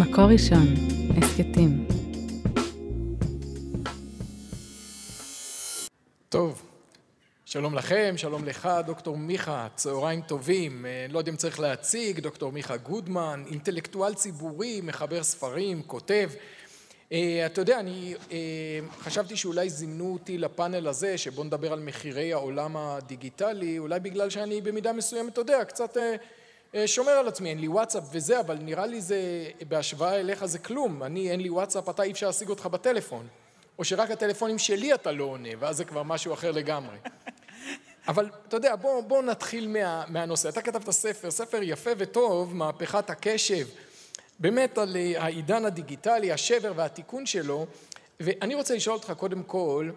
מקור 0.00 0.24
ראשון, 0.24 0.66
הסכתים. 1.16 1.86
טוב, 6.28 6.62
שלום 7.44 7.74
לכם, 7.74 8.14
שלום 8.16 8.44
לך, 8.44 8.68
דוקטור 8.86 9.16
מיכה, 9.16 9.68
צהריים 9.74 10.20
טובים. 10.20 10.86
אה, 10.86 11.06
לא 11.10 11.18
יודע 11.18 11.30
אם 11.30 11.36
צריך 11.36 11.60
להציג, 11.60 12.20
דוקטור 12.20 12.52
מיכה 12.52 12.76
גודמן, 12.76 13.42
אינטלקטואל 13.50 14.14
ציבורי, 14.14 14.80
מחבר 14.80 15.22
ספרים, 15.22 15.82
כותב. 15.82 16.30
אה, 17.12 17.46
אתה 17.46 17.60
יודע, 17.60 17.80
אני 17.80 18.14
אה, 18.32 18.38
חשבתי 19.00 19.36
שאולי 19.36 19.70
זימנו 19.70 20.12
אותי 20.12 20.38
לפאנל 20.38 20.88
הזה, 20.88 21.18
שבו 21.18 21.44
נדבר 21.44 21.72
על 21.72 21.80
מחירי 21.80 22.32
העולם 22.32 22.76
הדיגיטלי, 22.76 23.78
אולי 23.78 24.00
בגלל 24.00 24.30
שאני 24.30 24.60
במידה 24.60 24.92
מסוימת, 24.92 25.32
אתה 25.32 25.40
יודע, 25.40 25.64
קצת 25.64 25.96
שומר 26.86 27.12
על 27.12 27.28
עצמי, 27.28 27.50
אין 27.50 27.58
לי 27.58 27.68
וואטסאפ 27.68 28.04
וזה, 28.12 28.40
אבל 28.40 28.58
נראה 28.60 28.86
לי 28.86 29.00
זה, 29.00 29.20
בהשוואה 29.68 30.20
אליך 30.20 30.44
זה 30.44 30.58
כלום. 30.58 31.02
אני, 31.02 31.30
אין 31.30 31.40
לי 31.40 31.50
וואטסאפ, 31.50 31.88
אתה 31.88 32.02
אי 32.02 32.10
אפשר 32.10 32.26
להשיג 32.26 32.48
אותך 32.48 32.66
בטלפון. 32.66 33.26
או 33.78 33.84
שרק 33.84 34.10
הטלפונים 34.10 34.58
שלי 34.58 34.94
אתה 34.94 35.12
לא 35.12 35.24
עונה, 35.24 35.48
ואז 35.58 35.76
זה 35.76 35.84
כבר 35.84 36.02
משהו 36.02 36.34
אחר 36.34 36.50
לגמרי. 36.50 36.96
אבל 38.08 38.30
אתה 38.48 38.56
יודע, 38.56 38.76
בוא, 38.76 39.00
בוא 39.00 39.22
נתחיל 39.22 39.68
מה, 39.68 40.04
מהנושא. 40.08 40.48
אתה 40.48 40.62
כתבת 40.62 40.90
ספר, 40.90 41.30
ספר 41.30 41.58
יפה 41.62 41.90
וטוב, 41.98 42.54
מהפכת 42.54 43.10
הקשב, 43.10 43.66
באמת 44.38 44.78
על 44.78 44.96
אה, 44.96 45.22
העידן 45.22 45.64
הדיגיטלי, 45.64 46.32
השבר 46.32 46.72
והתיקון 46.76 47.26
שלו, 47.26 47.66
ואני 48.20 48.54
רוצה 48.54 48.74
לשאול 48.74 48.96
אותך 48.96 49.12
קודם 49.16 49.42
כל, 49.42 49.90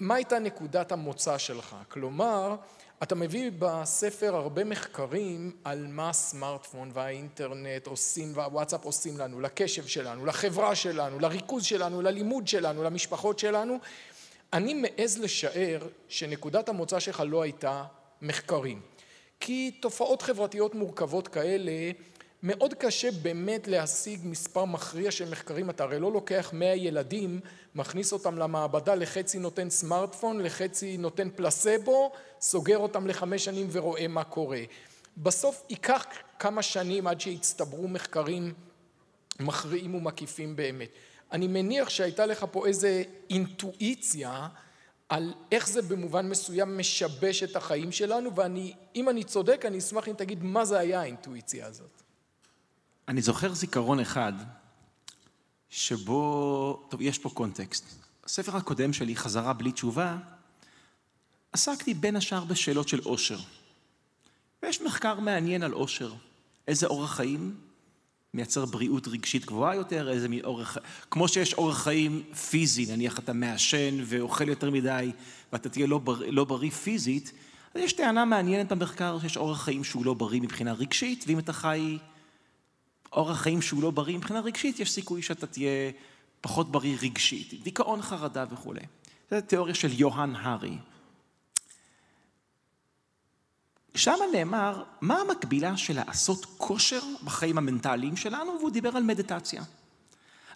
מה 0.00 0.14
הייתה 0.14 0.38
נקודת 0.38 0.92
המוצא 0.92 1.38
שלך? 1.38 1.76
כלומר, 1.88 2.56
אתה 3.02 3.14
מביא 3.14 3.50
בספר 3.58 4.36
הרבה 4.36 4.64
מחקרים 4.64 5.52
על 5.64 5.86
מה 5.86 6.10
הסמארטפון 6.10 6.90
והאינטרנט 6.94 7.86
עושים 7.86 8.32
והוואטסאפ 8.34 8.84
עושים 8.84 9.18
לנו, 9.18 9.40
לקשב 9.40 9.86
שלנו, 9.86 10.26
לחברה 10.26 10.74
שלנו, 10.74 11.18
לריכוז 11.18 11.64
שלנו, 11.64 12.02
ללימוד 12.02 12.48
שלנו, 12.48 12.82
למשפחות 12.82 13.38
שלנו. 13.38 13.78
אני 14.52 14.74
מעז 14.74 15.18
לשער 15.18 15.88
שנקודת 16.08 16.68
המוצא 16.68 17.00
שלך 17.00 17.22
לא 17.26 17.42
הייתה 17.42 17.84
מחקרים. 18.22 18.80
כי 19.40 19.70
תופעות 19.70 20.22
חברתיות 20.22 20.74
מורכבות 20.74 21.28
כאלה 21.28 21.72
מאוד 22.42 22.74
קשה 22.74 23.10
באמת 23.10 23.68
להשיג 23.68 24.20
מספר 24.24 24.64
מכריע 24.64 25.10
של 25.10 25.30
מחקרים, 25.30 25.70
אתה 25.70 25.84
הרי 25.84 25.98
לא 25.98 26.12
לוקח 26.12 26.50
100 26.52 26.74
ילדים, 26.74 27.40
מכניס 27.74 28.12
אותם 28.12 28.38
למעבדה, 28.38 28.94
לחצי 28.94 29.38
נותן 29.38 29.70
סמארטפון, 29.70 30.40
לחצי 30.40 30.96
נותן 30.96 31.28
פלסבו, 31.36 32.12
סוגר 32.40 32.78
אותם 32.78 33.06
לחמש 33.06 33.44
שנים 33.44 33.66
ורואה 33.72 34.08
מה 34.08 34.24
קורה. 34.24 34.60
בסוף 35.16 35.64
ייקח 35.70 36.06
כמה 36.38 36.62
שנים 36.62 37.06
עד 37.06 37.20
שיצטברו 37.20 37.88
מחקרים 37.88 38.54
מכריעים 39.40 39.94
ומקיפים 39.94 40.56
באמת. 40.56 40.88
אני 41.32 41.46
מניח 41.46 41.88
שהייתה 41.88 42.26
לך 42.26 42.46
פה 42.52 42.66
איזה 42.66 43.02
אינטואיציה 43.30 44.48
על 45.08 45.34
איך 45.52 45.68
זה 45.68 45.82
במובן 45.82 46.28
מסוים 46.28 46.78
משבש 46.78 47.42
את 47.42 47.56
החיים 47.56 47.92
שלנו, 47.92 48.34
ואני, 48.34 48.72
אם 48.96 49.08
אני 49.08 49.24
צודק, 49.24 49.64
אני 49.66 49.78
אשמח 49.78 50.08
אם 50.08 50.12
תגיד 50.12 50.42
מה 50.42 50.64
זה 50.64 50.78
היה 50.78 51.00
האינטואיציה 51.00 51.66
הזאת. 51.66 52.07
אני 53.08 53.22
זוכר 53.22 53.54
זיכרון 53.54 54.00
אחד, 54.00 54.32
שבו, 55.68 56.86
טוב, 56.88 57.00
יש 57.00 57.18
פה 57.18 57.30
קונטקסט. 57.30 57.84
הספר 58.24 58.56
הקודם 58.56 58.92
שלי, 58.92 59.16
חזרה 59.16 59.52
בלי 59.52 59.72
תשובה, 59.72 60.16
עסקתי 61.52 61.94
בין 61.94 62.16
השאר 62.16 62.44
בשאלות 62.44 62.88
של 62.88 63.00
עושר. 63.04 63.38
ויש 64.62 64.82
מחקר 64.82 65.20
מעניין 65.20 65.62
על 65.62 65.72
עושר. 65.72 66.12
איזה 66.68 66.86
אורח 66.86 67.16
חיים 67.16 67.54
מייצר 68.34 68.64
בריאות 68.64 69.08
רגשית 69.08 69.44
גבוהה 69.44 69.74
יותר, 69.74 70.08
איזה 70.10 70.28
מין 70.28 70.44
אורח... 70.44 70.76
כמו 71.10 71.28
שיש 71.28 71.54
אורח 71.54 71.82
חיים 71.82 72.22
פיזי, 72.50 72.86
נניח 72.86 73.18
אתה 73.18 73.32
מעשן 73.32 73.98
ואוכל 74.04 74.48
יותר 74.48 74.70
מדי 74.70 75.12
ואתה 75.52 75.68
תהיה 75.68 75.86
לא, 75.86 75.98
בר, 75.98 76.30
לא 76.30 76.44
בריא 76.44 76.70
פיזית, 76.70 77.32
אז 77.74 77.80
יש 77.80 77.92
טענה 77.92 78.24
מעניינת 78.24 78.72
במחקר 78.72 79.18
שיש 79.18 79.36
אורח 79.36 79.62
חיים 79.62 79.84
שהוא 79.84 80.04
לא 80.04 80.14
בריא 80.14 80.40
מבחינה 80.40 80.72
רגשית, 80.72 81.24
ואם 81.28 81.38
אתה 81.38 81.52
חי 81.52 81.98
אורח 83.12 83.40
חיים 83.40 83.62
שהוא 83.62 83.82
לא 83.82 83.90
בריא 83.90 84.16
מבחינה 84.16 84.40
רגשית, 84.40 84.80
יש 84.80 84.92
סיכוי 84.92 85.22
שאתה 85.22 85.46
תהיה 85.46 85.90
פחות 86.40 86.72
בריא 86.72 86.96
רגשית, 87.02 87.62
דיכאון, 87.62 88.02
חרדה 88.02 88.44
וכולי. 88.50 88.80
זו 89.30 89.36
תיאוריה 89.40 89.74
של 89.74 90.00
יוהאן 90.00 90.36
הארי. 90.36 90.78
שם 93.94 94.16
נאמר, 94.32 94.84
מה 95.00 95.20
המקבילה 95.20 95.76
של 95.76 95.96
לעשות 95.96 96.46
כושר 96.58 97.00
בחיים 97.24 97.58
המנטליים 97.58 98.16
שלנו, 98.16 98.56
והוא 98.58 98.70
דיבר 98.70 98.96
על 98.96 99.02
מדיטציה. 99.02 99.62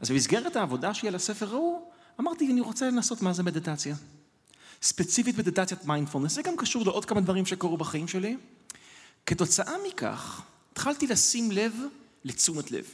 אז 0.01 0.11
במסגרת 0.11 0.57
העבודה 0.57 0.95
שלי 0.95 1.09
על 1.09 1.15
הספר 1.15 1.49
ההוא, 1.55 1.91
אמרתי, 2.21 2.53
אני 2.53 2.61
רוצה 2.61 2.87
לנסות 2.87 3.23
מה 3.23 3.33
זה 3.33 3.43
מדיטציה. 3.43 3.95
ספציפית 4.83 5.39
מדיטציית 5.39 5.85
מיינדפולנס, 5.85 6.33
זה 6.33 6.43
גם 6.43 6.57
קשור 6.57 6.85
לעוד 6.85 7.05
כמה 7.05 7.21
דברים 7.21 7.47
שקרו 7.47 7.77
בחיים 7.77 8.09
שלי. 8.09 8.37
כתוצאה 9.27 9.75
מכך, 9.87 10.43
התחלתי 10.73 11.07
לשים 11.07 11.51
לב 11.51 11.75
לתשומת 12.25 12.71
לב. 12.71 12.87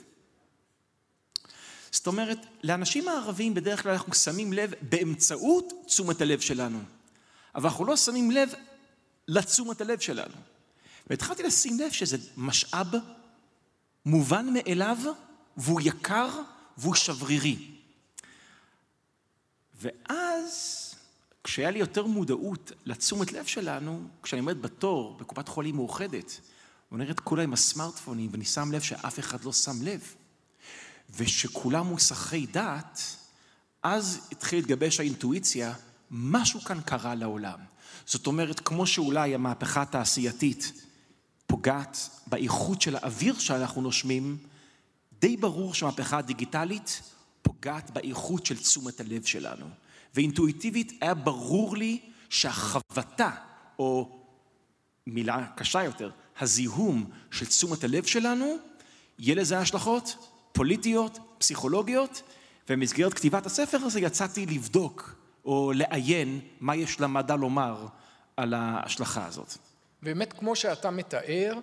זאת 1.91 2.06
אומרת, 2.06 2.39
לאנשים 2.62 3.09
הערבים 3.09 3.55
בדרך 3.55 3.83
כלל 3.83 3.93
אנחנו 3.93 4.15
שמים 4.15 4.53
לב 4.53 4.72
באמצעות 4.83 5.72
תשומת 5.87 6.21
הלב 6.21 6.41
שלנו, 6.41 6.78
אבל 7.55 7.69
אנחנו 7.69 7.84
לא 7.84 7.97
שמים 7.97 8.31
לב 8.31 8.49
לתשומת 9.28 9.81
הלב 9.81 9.99
שלנו. 9.99 10.34
והתחלתי 11.11 11.43
לשים 11.43 11.81
לב 11.81 11.93
שזה 11.93 12.17
משאב 12.37 12.87
מובן 14.06 14.47
מאליו, 14.53 14.99
והוא 15.56 15.81
יקר, 15.84 16.28
והוא 16.78 16.94
שברירי. 16.94 17.56
ואז, 19.81 20.94
כשהיה 21.44 21.71
לי 21.71 21.78
יותר 21.78 22.06
מודעות 22.06 22.72
לתשומת 22.84 23.33
לב 23.33 23.44
שלנו, 23.44 24.09
כשאני 24.22 24.41
עומד 24.41 24.62
בתור 24.62 25.17
בקופת 25.17 25.49
חולים 25.49 25.77
מאוחדת, 25.77 26.41
הוא 26.88 26.99
נראה 26.99 27.10
את 27.10 27.21
כולם 27.21 27.43
עם 27.43 27.53
הסמארטפונים, 27.53 28.31
ואני 28.32 28.44
שם 28.44 28.72
לב 28.72 28.81
שאף 28.81 29.19
אחד 29.19 29.44
לא 29.44 29.53
שם 29.53 29.82
לב. 29.82 30.15
ושכולם 31.16 31.87
מוסכי 31.87 32.47
דעת, 32.47 33.00
אז 33.82 34.28
התחיל 34.32 34.59
להתגבש 34.59 35.00
האינטואיציה, 35.00 35.75
משהו 36.10 36.60
כאן 36.60 36.81
קרה 36.81 37.15
לעולם. 37.15 37.59
זאת 38.06 38.26
אומרת, 38.26 38.60
כמו 38.60 38.87
שאולי 38.87 39.34
המהפכה 39.34 39.82
התעשייתית 39.82 40.72
פוגעת 41.47 42.10
באיכות 42.26 42.82
של 42.82 42.97
האוויר 42.97 43.38
שאנחנו 43.38 43.82
נושמים, 43.82 44.38
די 45.20 45.37
ברור 45.37 45.75
שהמהפכה 45.75 46.19
הדיגיטלית 46.19 47.03
פוגעת 47.43 47.91
באיכות 47.91 48.47
של 48.47 48.56
תשומת 48.56 49.00
הלב 49.00 49.25
שלנו. 49.25 49.66
ואינטואיטיבית 50.15 50.93
היה 51.00 51.15
ברור 51.15 51.76
לי 51.76 52.00
שהחבטה, 52.28 53.31
או 53.78 54.20
מילה 55.06 55.47
קשה 55.56 55.84
יותר, 55.84 56.10
הזיהום 56.41 57.10
של 57.31 57.47
תשומת 57.47 57.84
הלב 57.84 58.04
שלנו, 58.04 58.56
יהיה 59.19 59.34
לזה 59.34 59.59
השלכות 59.59 60.16
פוליטיות, 60.53 61.19
פסיכולוגיות, 61.38 62.22
ובמסגרת 62.69 63.15
כתיבת 63.15 63.47
הספר 63.47 63.78
הזה 63.78 64.00
יצאתי 64.00 64.47
לבדוק 64.47 65.15
או 65.44 65.72
לעיין 65.75 66.41
מה 66.60 66.76
יש 66.76 67.00
למדע 67.00 67.37
לומר 67.37 67.87
על 68.37 68.54
ההשלכה 68.54 69.26
הזאת. 69.26 69.54
באמת, 70.03 70.32
כמו 70.32 70.56
שאתה 70.56 70.91
מתאר, 70.91 71.59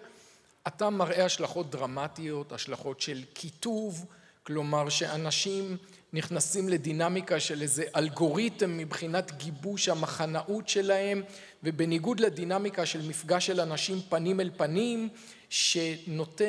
אתה 0.67 0.89
מראה 0.89 1.25
השלכות 1.25 1.69
דרמטיות, 1.71 2.51
השלכות 2.51 3.01
של 3.01 3.23
קיטוב, 3.33 4.05
כלומר 4.43 4.89
שאנשים 4.89 5.77
נכנסים 6.15 6.69
לדינמיקה 6.69 7.39
של 7.39 7.61
איזה 7.61 7.83
אלגוריתם 7.95 8.77
מבחינת 8.77 9.31
גיבוש 9.37 9.89
המחנאות 9.89 10.69
שלהם, 10.69 11.23
ובניגוד 11.63 12.19
לדינמיקה 12.19 12.85
של 12.85 13.07
מפגש 13.07 13.47
של 13.47 13.61
אנשים 13.61 13.99
פנים 14.09 14.39
אל 14.39 14.49
פנים, 14.57 15.09
שנוטה 15.49 16.43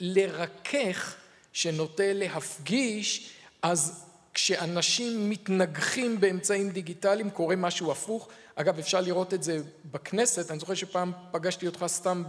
לרכך, 0.00 1.14
שנוטה 1.52 2.12
להפגיש, 2.12 3.30
אז 3.62 4.04
כשאנשים 4.34 5.30
מתנגחים 5.30 6.20
באמצעים 6.20 6.70
דיגיטליים 6.70 7.30
קורה 7.30 7.56
משהו 7.56 7.92
הפוך. 7.92 8.28
אגב, 8.54 8.78
אפשר 8.78 9.00
לראות 9.00 9.34
את 9.34 9.42
זה 9.42 9.58
בכנסת, 9.92 10.50
אני 10.50 10.58
זוכר 10.58 10.74
שפעם 10.74 11.12
פגשתי 11.30 11.66
אותך 11.66 11.84
סתם 11.86 12.22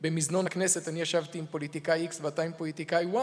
במזנון 0.00 0.46
הכנסת, 0.46 0.88
אני 0.88 1.00
ישבתי 1.00 1.38
עם 1.38 1.46
פוליטיקאי 1.50 2.08
X 2.10 2.14
ואתה 2.22 2.42
עם 2.42 2.52
פוליטיקאי 2.56 3.06
Y, 3.12 3.16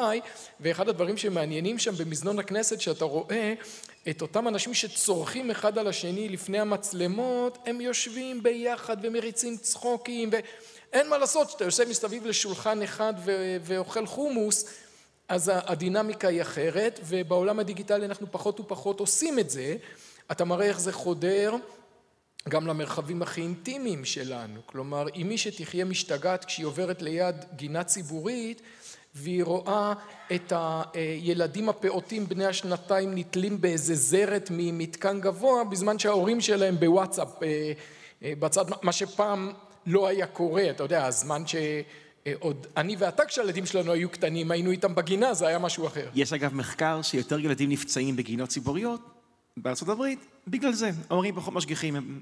ואחד 0.59 0.89
הדברים 0.89 1.17
שמעניינים 1.17 1.79
שם 1.79 1.95
במזנון 1.95 2.39
הכנסת, 2.39 2.81
שאתה 2.81 3.05
רואה 3.05 3.53
את 4.09 4.21
אותם 4.21 4.47
אנשים 4.47 4.73
שצורכים 4.73 5.51
אחד 5.51 5.77
על 5.77 5.87
השני 5.87 6.29
לפני 6.29 6.59
המצלמות, 6.59 7.57
הם 7.65 7.81
יושבים 7.81 8.43
ביחד 8.43 8.97
ומריצים 9.01 9.57
צחוקים, 9.57 10.29
ואין 10.31 11.09
מה 11.09 11.17
לעשות, 11.17 11.47
כשאתה 11.47 11.63
יושב 11.63 11.89
מסביב 11.89 12.25
לשולחן 12.25 12.81
אחד 12.81 13.13
ואוכל 13.61 14.05
חומוס, 14.05 14.65
אז 15.29 15.51
הדינמיקה 15.53 16.27
היא 16.27 16.41
אחרת, 16.41 16.99
ובעולם 17.05 17.59
הדיגיטלי 17.59 18.05
אנחנו 18.05 18.27
פחות 18.31 18.59
ופחות 18.59 18.99
עושים 18.99 19.39
את 19.39 19.49
זה. 19.49 19.75
אתה 20.31 20.45
מראה 20.45 20.65
איך 20.65 20.79
זה 20.79 20.91
חודר 20.91 21.55
גם 22.49 22.67
למרחבים 22.67 23.21
הכי 23.21 23.41
אינטימיים 23.41 24.05
שלנו. 24.05 24.59
כלומר, 24.65 25.05
אם 25.15 25.25
מי 25.29 25.37
שתחיה 25.37 25.85
משתגעת 25.85 26.45
כשהיא 26.45 26.65
עוברת 26.65 27.01
ליד 27.01 27.35
גינה 27.55 27.83
ציבורית, 27.83 28.61
והיא 29.15 29.43
רואה 29.43 29.93
את 30.35 30.53
הילדים 30.55 31.69
הפעוטים 31.69 32.27
בני 32.27 32.45
השנתיים 32.45 33.15
נתלים 33.15 33.61
באיזה 33.61 33.95
זרת 33.95 34.49
ממתקן 34.51 35.21
גבוה, 35.21 35.63
בזמן 35.63 35.99
שההורים 35.99 36.41
שלהם 36.41 36.79
בוואטסאפ 36.79 37.29
בצד, 38.21 38.65
מה 38.81 38.91
שפעם 38.91 39.51
לא 39.85 40.07
היה 40.07 40.27
קורה, 40.27 40.69
אתה 40.69 40.83
יודע, 40.83 41.05
הזמן 41.05 41.43
שעוד 41.45 42.67
אני 42.77 42.95
ואתה 42.99 43.25
כשהילדים 43.25 43.65
שלנו 43.65 43.91
היו 43.91 44.09
קטנים, 44.09 44.51
היינו 44.51 44.71
איתם 44.71 44.95
בגינה, 44.95 45.33
זה 45.33 45.47
היה 45.47 45.59
משהו 45.59 45.87
אחר. 45.87 46.09
יש 46.15 46.33
אגב 46.33 46.53
מחקר 46.53 47.01
שיותר 47.01 47.39
ילדים 47.39 47.69
נפצעים 47.69 48.15
בגינות 48.15 48.49
ציבוריות 48.49 49.01
בארצות 49.57 49.89
הברית, 49.89 50.19
בגלל 50.47 50.73
זה. 50.73 50.91
ההורים 51.09 51.35
פחות 51.35 51.53
משגיחים, 51.53 51.95
הם, 51.95 52.21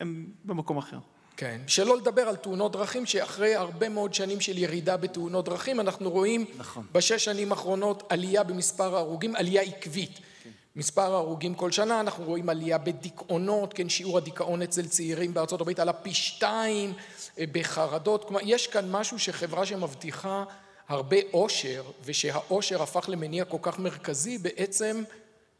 הם 0.00 0.26
במקום 0.44 0.78
אחר. 0.78 0.98
כן, 1.36 1.60
שלא 1.66 1.96
לדבר 1.96 2.22
על 2.22 2.36
תאונות 2.36 2.72
דרכים, 2.72 3.06
שאחרי 3.06 3.54
הרבה 3.54 3.88
מאוד 3.88 4.14
שנים 4.14 4.40
של 4.40 4.58
ירידה 4.58 4.96
בתאונות 4.96 5.44
דרכים, 5.44 5.80
אנחנו 5.80 6.10
רואים 6.10 6.44
נכון. 6.58 6.86
בשש 6.92 7.24
שנים 7.24 7.52
האחרונות 7.52 8.02
עלייה 8.08 8.42
במספר 8.42 8.96
ההרוגים, 8.96 9.36
עלייה 9.36 9.62
עקבית. 9.62 10.18
כן. 10.42 10.50
מספר 10.76 11.14
ההרוגים 11.14 11.54
כל 11.54 11.72
שנה, 11.72 12.00
אנחנו 12.00 12.24
רואים 12.24 12.48
עלייה 12.48 12.78
בדיכאונות, 12.78 13.74
כן, 13.74 13.88
שיעור 13.88 14.18
הדיכאון 14.18 14.62
אצל 14.62 14.86
צעירים 14.86 15.34
בארצות 15.34 15.60
הברית 15.60 15.78
עלה 15.78 15.92
פי 15.92 16.14
שתיים, 16.14 16.92
אה, 17.38 17.44
בחרדות, 17.52 18.24
כלומר, 18.24 18.40
יש 18.44 18.66
כאן 18.66 18.90
משהו 18.90 19.18
שחברה 19.18 19.66
שמבטיחה 19.66 20.44
הרבה 20.88 21.16
עושר, 21.30 21.82
ושהעושר 22.04 22.82
הפך 22.82 23.08
למניע 23.08 23.44
כל 23.44 23.58
כך 23.62 23.78
מרכזי, 23.78 24.38
בעצם 24.38 25.02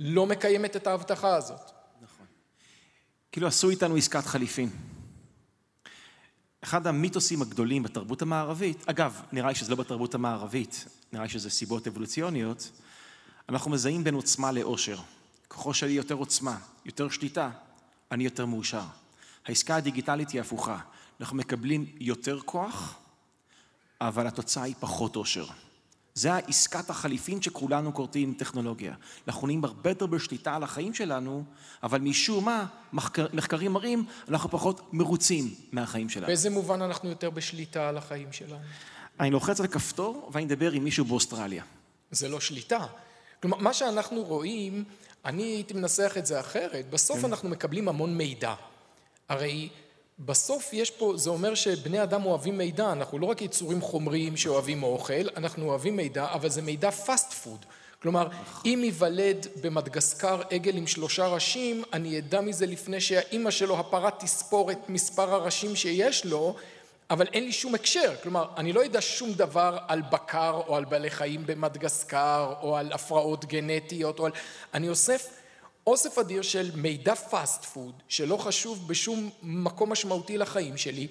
לא 0.00 0.26
מקיימת 0.26 0.76
את 0.76 0.86
ההבטחה 0.86 1.36
הזאת. 1.36 1.77
כאילו 3.32 3.46
עשו 3.46 3.70
איתנו 3.70 3.96
עסקת 3.96 4.26
חליפין. 4.26 4.70
אחד 6.60 6.86
המיתוסים 6.86 7.42
הגדולים 7.42 7.82
בתרבות 7.82 8.22
המערבית, 8.22 8.88
אגב, 8.88 9.22
נראה 9.32 9.48
לי 9.48 9.54
שזה 9.54 9.70
לא 9.70 9.76
בתרבות 9.76 10.14
המערבית, 10.14 10.84
נראה 11.12 11.24
לי 11.24 11.30
שזה 11.30 11.50
סיבות 11.50 11.86
אבולוציוניות, 11.86 12.70
אנחנו 13.48 13.70
מזהים 13.70 14.04
בין 14.04 14.14
עוצמה 14.14 14.52
לאושר. 14.52 14.98
ככל 15.50 15.72
שלי 15.72 15.92
יותר 15.92 16.14
עוצמה, 16.14 16.58
יותר 16.84 17.08
שליטה, 17.08 17.50
אני 18.12 18.24
יותר 18.24 18.46
מאושר. 18.46 18.84
העסקה 19.46 19.76
הדיגיטלית 19.76 20.30
היא 20.30 20.40
הפוכה. 20.40 20.78
אנחנו 21.20 21.36
מקבלים 21.36 21.86
יותר 22.00 22.40
כוח, 22.40 22.94
אבל 24.00 24.26
התוצאה 24.26 24.62
היא 24.62 24.74
פחות 24.80 25.16
אושר. 25.16 25.46
זה 26.18 26.32
העסקת 26.32 26.90
החליפין 26.90 27.42
שכולנו 27.42 27.92
קוראים 27.92 28.34
טכנולוגיה. 28.34 28.94
אנחנו 29.28 29.46
נהיים 29.46 29.64
הרבה 29.64 29.90
יותר 29.90 30.06
בשליטה 30.06 30.56
על 30.56 30.62
החיים 30.62 30.94
שלנו, 30.94 31.44
אבל 31.82 32.00
משום 32.00 32.44
מה, 32.44 32.66
מחקר, 32.92 33.26
מחקרים 33.32 33.72
מראים, 33.72 34.04
אנחנו 34.28 34.50
פחות 34.50 34.92
מרוצים 34.92 35.54
מהחיים 35.72 36.08
שלנו. 36.08 36.26
באיזה 36.26 36.50
מובן 36.50 36.82
אנחנו 36.82 37.08
יותר 37.08 37.30
בשליטה 37.30 37.88
על 37.88 37.96
החיים 37.96 38.32
שלנו? 38.32 38.58
אני 39.20 39.30
לוחץ 39.30 39.60
על 39.60 39.66
כפתור 39.66 40.30
ואני 40.32 40.46
אדבר 40.46 40.72
עם 40.72 40.84
מישהו 40.84 41.04
באוסטרליה. 41.04 41.64
זה 42.10 42.28
לא 42.28 42.40
שליטה. 42.40 42.86
כלומר, 43.42 43.58
מה 43.58 43.72
שאנחנו 43.72 44.22
רואים, 44.22 44.84
אני 45.24 45.42
הייתי 45.42 45.74
מנסח 45.74 46.14
את 46.18 46.26
זה 46.26 46.40
אחרת, 46.40 46.90
בסוף 46.90 47.18
כן. 47.18 47.24
אנחנו 47.24 47.48
מקבלים 47.48 47.88
המון 47.88 48.16
מידע. 48.16 48.54
הרי 49.28 49.68
בסוף 50.18 50.72
יש 50.72 50.90
פה, 50.90 51.12
זה 51.16 51.30
אומר 51.30 51.54
שבני 51.54 52.02
אדם 52.02 52.26
אוהבים 52.26 52.58
מידע, 52.58 52.92
אנחנו 52.92 53.18
לא 53.18 53.26
רק 53.26 53.42
יצורים 53.42 53.80
חומריים 53.80 54.36
שאוהבים 54.36 54.82
אוכל, 54.82 55.28
אנחנו 55.36 55.68
אוהבים 55.68 55.96
מידע, 55.96 56.26
אבל 56.32 56.48
זה 56.48 56.62
מידע 56.62 56.90
fast 56.90 57.32
food. 57.32 57.64
כלומר, 58.02 58.28
אם 58.64 58.80
ייוולד 58.84 59.46
במדגסקר 59.60 60.40
עגל 60.50 60.76
עם 60.76 60.86
שלושה 60.86 61.26
ראשים, 61.26 61.82
אני 61.92 62.18
אדע 62.18 62.40
מזה 62.40 62.66
לפני 62.66 63.00
שהאימא 63.00 63.50
שלו, 63.50 63.78
הפרה, 63.78 64.10
תספור 64.10 64.70
את 64.70 64.88
מספר 64.88 65.34
הראשים 65.34 65.76
שיש 65.76 66.24
לו, 66.24 66.56
אבל 67.10 67.26
אין 67.32 67.44
לי 67.44 67.52
שום 67.52 67.74
הקשר. 67.74 68.14
כלומר, 68.22 68.46
אני 68.56 68.72
לא 68.72 68.80
יודע 68.80 69.00
שום 69.00 69.32
דבר 69.32 69.78
על 69.88 70.02
בקר 70.02 70.60
או 70.66 70.76
על 70.76 70.84
בעלי 70.84 71.10
חיים 71.10 71.46
במדגסקר, 71.46 72.52
או 72.62 72.76
על 72.76 72.92
הפרעות 72.92 73.44
גנטיות, 73.44 74.18
או 74.18 74.26
על... 74.26 74.32
אני 74.74 74.88
אוסף 74.88 75.28
אוסף 75.88 76.18
אדיר 76.18 76.42
של 76.42 76.70
מידע 76.74 77.14
fast 77.14 77.64
food, 77.64 77.94
שלא 78.08 78.36
חשוב 78.36 78.88
בשום 78.88 79.30
מקום 79.42 79.92
משמעותי 79.92 80.38
לחיים 80.38 80.76
שלי, 80.76 81.08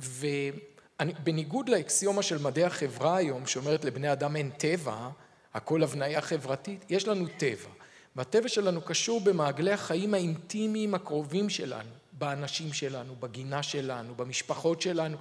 ובניגוד 0.00 1.68
לאקסיומה 1.68 2.22
של 2.22 2.38
מדעי 2.38 2.64
החברה 2.64 3.16
היום, 3.16 3.46
שאומרת 3.46 3.84
לבני 3.84 4.12
אדם 4.12 4.36
אין 4.36 4.50
טבע, 4.50 5.08
הכל 5.54 5.82
הבניה 5.82 6.20
חברתית, 6.20 6.84
יש 6.88 7.08
לנו 7.08 7.26
טבע. 7.36 7.68
והטבע 8.16 8.48
שלנו 8.48 8.80
קשור 8.80 9.20
במעגלי 9.20 9.72
החיים 9.72 10.14
האינטימיים 10.14 10.94
הקרובים 10.94 11.50
שלנו, 11.50 11.90
באנשים 12.12 12.72
שלנו, 12.72 13.14
בגינה 13.20 13.62
שלנו, 13.62 14.14
במשפחות 14.14 14.82
שלנו. 14.82 15.16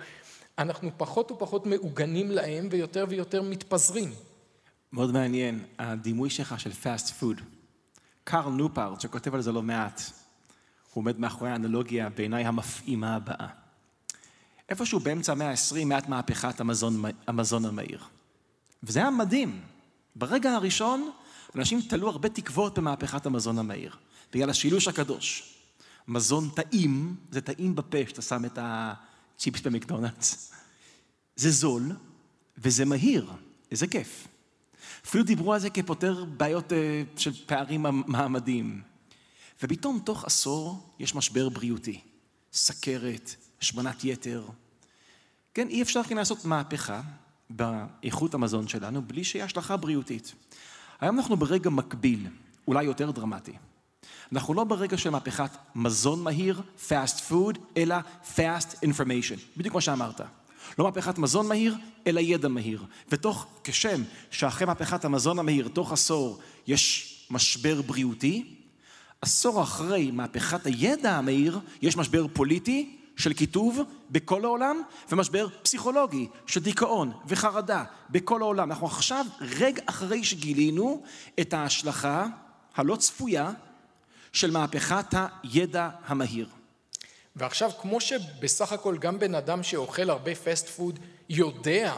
אנחנו 0.57 0.89
פחות 0.97 1.31
ופחות 1.31 1.65
מעוגנים 1.65 2.31
להם 2.31 2.67
ויותר 2.71 3.05
ויותר 3.09 3.41
מתפזרים. 3.41 4.13
מאוד 4.93 5.11
מעניין, 5.11 5.63
הדימוי 5.79 6.29
שלך 6.29 6.59
של 6.59 6.71
פאסט 6.71 7.13
פוד. 7.13 7.41
קרל 8.29 8.51
נופארט, 8.51 9.01
שכותב 9.01 9.35
על 9.35 9.41
זה 9.41 9.51
לא 9.51 9.61
מעט, 9.61 10.01
הוא 10.93 11.01
עומד 11.01 11.19
מאחורי 11.19 11.49
האנלוגיה 11.51 12.09
בעיניי 12.09 12.45
המפעימה 12.45 13.15
הבאה. 13.15 13.47
איפשהו 14.69 14.99
באמצע 14.99 15.31
המאה 15.31 15.49
ה-20, 15.49 15.85
מעט 15.85 16.09
מהפכת 16.09 16.59
המזון, 16.59 17.03
המזון 17.27 17.65
המהיר. 17.65 18.03
וזה 18.83 18.99
היה 18.99 19.09
מדהים. 19.09 19.61
ברגע 20.15 20.51
הראשון, 20.51 21.11
אנשים 21.55 21.81
תלו 21.81 22.09
הרבה 22.09 22.29
תקוות 22.29 22.79
במהפכת 22.79 23.25
המזון 23.25 23.59
המהיר, 23.59 23.95
בגלל 24.33 24.49
השילוש 24.49 24.87
הקדוש. 24.87 25.55
מזון 26.07 26.49
טעים, 26.49 27.15
זה 27.31 27.41
טעים 27.41 27.75
בפה 27.75 27.97
שאתה 28.07 28.21
שם 28.21 28.45
את 28.45 28.59
הצ'יפס 28.61 29.61
במקדונלדס. 29.61 30.53
זה 31.35 31.51
זול 31.51 31.91
וזה 32.57 32.85
מהיר, 32.85 33.31
איזה 33.71 33.87
כיף. 33.87 34.27
אפילו 35.05 35.23
דיברו 35.23 35.53
על 35.53 35.59
זה 35.59 35.69
כפותר 35.69 36.25
בעיות 36.25 36.73
אה, 36.73 37.03
של 37.17 37.31
פערים 37.45 37.85
מעמדיים. 38.07 38.81
ופתאום 39.63 39.99
תוך 40.05 40.25
עשור 40.25 40.93
יש 40.99 41.15
משבר 41.15 41.49
בריאותי, 41.49 41.99
סכרת, 42.53 43.35
השמנת 43.61 44.03
יתר. 44.03 44.45
כן, 45.53 45.67
אי 45.67 45.81
אפשר 45.81 46.03
כן 46.03 46.17
לעשות 46.17 46.45
מהפכה 46.45 47.01
באיכות 47.49 48.33
המזון 48.33 48.67
שלנו 48.67 49.01
בלי 49.01 49.23
שיהיה 49.23 49.45
השלכה 49.45 49.77
בריאותית. 49.77 50.33
היום 50.99 51.17
אנחנו 51.17 51.37
ברגע 51.37 51.69
מקביל, 51.69 52.27
אולי 52.67 52.83
יותר 52.83 53.11
דרמטי. 53.11 53.53
אנחנו 54.31 54.53
לא 54.53 54.63
ברגע 54.63 54.97
של 54.97 55.09
מהפכת 55.09 55.49
מזון 55.75 56.23
מהיר, 56.23 56.61
fast 56.89 57.31
food, 57.31 57.59
אלא 57.77 57.95
fast 58.35 58.75
information, 58.83 59.39
בדיוק 59.57 59.71
כמו 59.71 59.81
שאמרת. 59.81 60.21
לא 60.79 60.85
מהפכת 60.85 61.17
מזון 61.17 61.47
מהיר, 61.47 61.75
אלא 62.07 62.19
ידע 62.19 62.47
מהיר. 62.47 62.83
ותוך, 63.11 63.47
כשם 63.63 64.03
שאחרי 64.31 64.67
מהפכת 64.67 65.05
המזון 65.05 65.39
המהיר, 65.39 65.67
תוך 65.67 65.91
עשור, 65.91 66.39
יש 66.67 67.13
משבר 67.31 67.81
בריאותי, 67.81 68.55
עשור 69.21 69.63
אחרי 69.63 70.11
מהפכת 70.11 70.65
הידע 70.65 71.17
המהיר, 71.17 71.59
יש 71.81 71.97
משבר 71.97 72.25
פוליטי 72.33 72.97
של 73.17 73.33
קיטוב 73.33 73.81
בכל 74.11 74.45
העולם, 74.45 74.81
ומשבר 75.11 75.47
פסיכולוגי 75.61 76.27
של 76.45 76.59
דיכאון 76.59 77.11
וחרדה 77.27 77.83
בכל 78.09 78.41
העולם. 78.41 78.71
אנחנו 78.71 78.87
עכשיו, 78.87 79.25
רגע 79.41 79.81
אחרי 79.85 80.23
שגילינו 80.23 81.03
את 81.39 81.53
ההשלכה 81.53 82.27
הלא 82.75 82.95
צפויה 82.95 83.51
של 84.33 84.51
מהפכת 84.51 85.13
הידע 85.43 85.89
המהיר. 86.05 86.56
ועכשיו, 87.37 87.71
כמו 87.81 88.01
שבסך 88.01 88.71
הכל 88.71 88.97
גם 88.97 89.19
בן 89.19 89.35
אדם 89.35 89.63
שאוכל 89.63 90.09
הרבה 90.09 90.35
פסט 90.35 90.67
פוד 90.67 90.99
יודע 91.29 91.93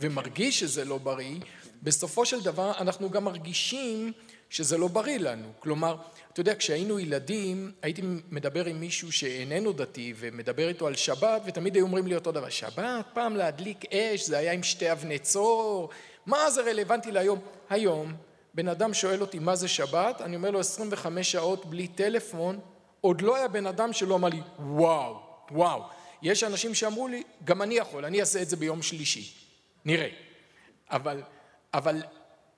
ומרגיש 0.00 0.60
שזה 0.60 0.84
לא 0.84 0.98
בריא, 0.98 1.40
בסופו 1.82 2.26
של 2.26 2.42
דבר 2.42 2.72
אנחנו 2.80 3.10
גם 3.10 3.24
מרגישים 3.24 4.12
שזה 4.50 4.78
לא 4.78 4.88
בריא 4.88 5.18
לנו. 5.18 5.48
כלומר, 5.58 5.96
אתה 6.32 6.40
יודע, 6.40 6.54
כשהיינו 6.54 6.98
ילדים, 6.98 7.72
הייתי 7.82 8.02
מדבר 8.30 8.64
עם 8.64 8.80
מישהו 8.80 9.12
שאיננו 9.12 9.72
דתי 9.72 10.14
ומדבר 10.16 10.68
איתו 10.68 10.86
על 10.86 10.94
שבת, 10.94 11.42
ותמיד 11.46 11.74
היו 11.74 11.84
אומרים 11.84 12.06
לי 12.06 12.14
אותו 12.14 12.32
דבר, 12.32 12.48
שבת, 12.48 13.06
פעם 13.14 13.36
להדליק 13.36 13.84
אש, 13.92 14.26
זה 14.26 14.38
היה 14.38 14.52
עם 14.52 14.62
שתי 14.62 14.92
אבני 14.92 15.18
צור, 15.18 15.88
מה 16.26 16.50
זה 16.50 16.62
רלוונטי 16.62 17.10
להיום? 17.10 17.38
היום, 17.70 18.12
בן 18.54 18.68
אדם 18.68 18.94
שואל 18.94 19.20
אותי 19.20 19.38
מה 19.38 19.56
זה 19.56 19.68
שבת, 19.68 20.20
אני 20.20 20.36
אומר 20.36 20.50
לו 20.50 20.60
25 20.60 21.32
שעות 21.32 21.66
בלי 21.66 21.88
טלפון, 21.88 22.60
עוד 23.04 23.20
לא 23.20 23.36
היה 23.36 23.48
בן 23.48 23.66
אדם 23.66 23.92
שלא 23.92 24.14
אמר 24.14 24.28
לי, 24.28 24.40
וואו, 24.58 25.20
וואו. 25.50 25.82
יש 26.22 26.44
אנשים 26.44 26.74
שאמרו 26.74 27.08
לי, 27.08 27.22
גם 27.44 27.62
אני 27.62 27.74
יכול, 27.74 28.04
אני 28.04 28.20
אעשה 28.20 28.42
את 28.42 28.48
זה 28.48 28.56
ביום 28.56 28.82
שלישי. 28.82 29.32
נראה. 29.84 30.08
אבל, 30.90 31.22
אבל 31.74 32.02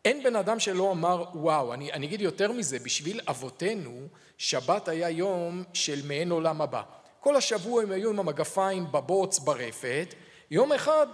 אין 0.05 0.23
בן 0.23 0.37
אדם 0.37 0.61
שלא 0.61 0.93
אמר, 0.93 1.25
וואו, 1.35 1.75
אני, 1.75 1.93
אני 1.93 2.07
אגיד 2.07 2.21
יותר 2.21 2.53
מזה, 2.53 2.79
בשביל 2.79 3.21
אבותינו, 3.29 4.09
שבת 4.39 4.89
היה 4.89 5.11
יום 5.11 5.65
של 5.73 6.07
מעין 6.07 6.31
עולם 6.31 6.61
הבא. 6.61 6.83
כל 7.21 7.37
השבוע 7.37 7.83
הם 7.83 7.93
היו 7.93 8.11
עם 8.11 8.19
המגפיים 8.19 8.87
בבוץ, 8.93 9.39
ברפת, 9.39 10.15
יום 10.51 10.73
אחד 10.73 11.07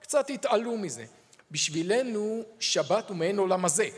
קצת 0.00 0.30
התעלו 0.30 0.76
מזה. 0.76 1.04
בשבילנו, 1.50 2.42
שבת 2.60 3.08
הוא 3.08 3.16
מעין 3.16 3.38
עולם 3.38 3.64
הזה. 3.64 3.88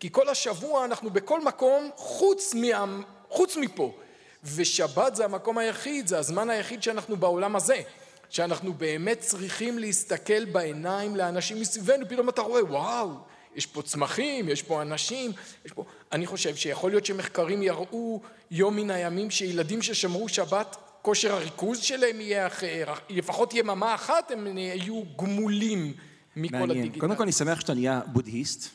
כי 0.00 0.08
כל 0.12 0.28
השבוע 0.28 0.84
אנחנו 0.84 1.10
בכל 1.10 1.44
מקום 1.44 1.90
חוץ, 1.96 2.54
מה, 2.54 3.00
חוץ 3.28 3.56
מפה. 3.56 3.92
ושבת 4.44 5.16
זה 5.16 5.24
המקום 5.24 5.58
היחיד, 5.58 6.06
זה 6.06 6.18
הזמן 6.18 6.50
היחיד 6.50 6.82
שאנחנו 6.82 7.16
בעולם 7.16 7.56
הזה. 7.56 7.82
שאנחנו 8.30 8.74
באמת 8.74 9.20
צריכים 9.20 9.78
להסתכל 9.78 10.44
בעיניים 10.44 11.16
לאנשים 11.16 11.60
מסביבנו, 11.60 12.08
פתאום 12.08 12.28
אתה 12.28 12.40
רואה, 12.42 12.64
וואו, 12.64 13.10
יש 13.54 13.66
פה 13.66 13.82
צמחים, 13.82 14.48
יש 14.48 14.62
פה 14.62 14.82
אנשים, 14.82 15.32
יש 15.64 15.72
פה... 15.72 15.84
אני 16.12 16.26
חושב 16.26 16.56
שיכול 16.56 16.90
להיות 16.90 17.06
שמחקרים 17.06 17.62
יראו 17.62 18.20
יום 18.50 18.76
מן 18.76 18.90
הימים 18.90 19.30
שילדים 19.30 19.82
ששמרו 19.82 20.28
שבת, 20.28 20.76
כושר 21.02 21.32
הריכוז 21.34 21.78
שלהם 21.78 22.20
יהיה 22.20 22.46
אחר, 22.46 22.84
לפחות 23.08 23.54
יממה 23.54 23.94
אחת 23.94 24.30
הם 24.30 24.58
יהיו 24.58 25.02
גמולים 25.16 25.94
מכל 26.36 26.70
הדיגיטל. 26.70 27.00
קודם 27.00 27.16
כל 27.16 27.22
אני 27.22 27.32
שמח 27.32 27.60
שאתה 27.60 27.74
נהיה 27.74 28.00
בודהיסט. 28.06 28.68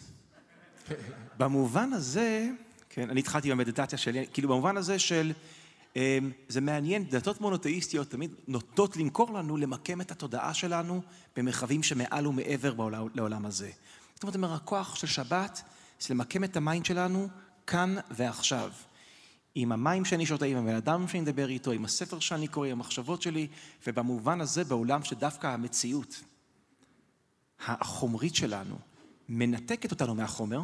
במובן 1.37 1.93
הזה, 1.97 2.47
כן, 2.95 3.09
אני 3.09 3.19
התחלתי 3.19 3.51
במדיטציה 3.51 3.97
שלי, 3.97 4.25
כאילו 4.33 4.49
במובן 4.49 4.77
הזה 4.77 4.99
של, 4.99 5.31
אמ, 5.95 6.31
זה 6.47 6.61
מעניין, 6.61 7.03
דתות 7.09 7.41
מונותאיסטיות 7.41 8.09
תמיד 8.09 8.35
נוטות 8.47 8.97
למכור 8.97 9.33
לנו, 9.33 9.57
למקם 9.57 10.01
את 10.01 10.11
התודעה 10.11 10.53
שלנו 10.53 11.01
במרחבים 11.35 11.83
שמעל 11.83 12.27
ומעבר 12.27 12.75
לעולם 13.15 13.45
הזה. 13.45 13.71
זאת 14.13 14.23
אומרת, 14.23 14.35
אומר, 14.35 14.53
הכוח 14.53 14.95
של 14.95 15.07
שבת 15.07 15.61
זה 15.99 16.13
למקם 16.13 16.43
את 16.43 16.57
ה 16.57 16.63
mind 16.63 16.85
שלנו 16.85 17.27
כאן 17.67 17.95
ועכשיו. 18.11 18.71
עם 19.55 19.71
המים 19.71 20.05
שאני 20.05 20.25
שותה, 20.25 20.45
עם 20.45 20.57
הבן 20.57 20.75
אדם 20.75 21.07
שאני 21.07 21.21
מדבר 21.21 21.49
איתו, 21.49 21.71
עם 21.71 21.85
הספר 21.85 22.19
שאני 22.19 22.47
קורא, 22.47 22.67
עם 22.67 22.73
המחשבות 22.73 23.21
שלי, 23.21 23.47
ובמובן 23.87 24.41
הזה, 24.41 24.63
בעולם 24.63 25.03
שדווקא 25.03 25.47
המציאות 25.47 26.23
החומרית 27.67 28.35
שלנו 28.35 28.75
מנתקת 29.29 29.91
אותנו 29.91 30.15
מהחומר, 30.15 30.61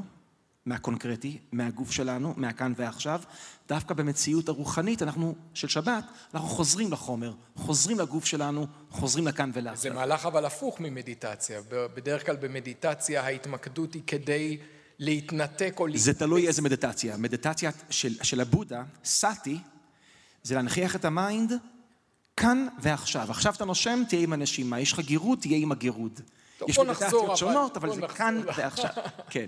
מהקונקרטי, 0.66 1.38
מהגוף 1.52 1.92
שלנו, 1.92 2.34
מהכאן 2.38 2.74
ועכשיו, 2.76 3.22
דווקא 3.68 3.94
במציאות 3.94 4.50
הרוחנית, 4.50 5.02
אנחנו, 5.02 5.36
של 5.54 5.68
שבת, 5.68 6.04
אנחנו 6.34 6.48
חוזרים 6.48 6.92
לחומר, 6.92 7.34
חוזרים 7.56 8.00
לגוף 8.00 8.26
שלנו, 8.26 8.68
חוזרים 8.90 9.28
לכאן 9.28 9.52
ולעכשיו. 9.54 9.92
זה 9.92 10.00
מהלך 10.00 10.26
אבל 10.26 10.46
הפוך 10.46 10.80
ממדיטציה. 10.80 11.62
בדרך 11.70 12.26
כלל 12.26 12.36
במדיטציה 12.36 13.24
ההתמקדות 13.24 13.94
היא 13.94 14.02
כדי 14.08 14.58
להתנתק 15.00 15.76
או... 15.80 15.88
זה 15.96 16.14
תלוי 16.14 16.48
איזה 16.48 16.62
מדיטציה. 16.62 17.18
מדיטציה 17.18 17.72
של, 17.90 18.24
של 18.24 18.42
הבודה, 18.42 18.84
sati, 19.04 19.58
זה 20.44 20.56
להנכיח 20.56 20.96
את 20.96 21.06
ה 21.06 21.15
mind 21.15 21.54
כאן 22.38 22.68
ועכשיו. 22.80 23.32
עכשיו 23.32 23.54
אתה 23.54 23.66
נושם, 23.66 24.04
תהיה 24.10 24.22
עם 24.22 24.34
הנשימה. 24.34 24.80
יש 24.80 24.94
לך 24.94 25.00
גירוד, 25.00 25.40
תהיה 25.40 25.58
עם 25.58 25.72
הגירוד. 25.72 26.22
טוב, 26.62 26.70
יש 26.70 26.80
מדיטציות 26.80 27.38
שונות, 27.38 27.78
אבל 27.78 27.94
זה 27.94 28.02
כאן 28.02 28.42
ועכשיו. 28.46 28.90
כן, 29.34 29.46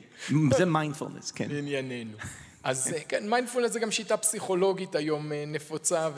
זה 0.58 0.66
מיינדפולנס, 0.66 1.32
כן. 1.32 1.48
לענייננו. 1.50 2.18
אז 2.64 2.94
כן, 3.08 3.30
מיינדפולנס 3.30 3.72
זה 3.72 3.80
גם 3.80 3.92
שיטה 3.92 4.18
פסיכולוגית 4.18 4.96
היום 4.96 5.32
נפוצה 5.48 6.10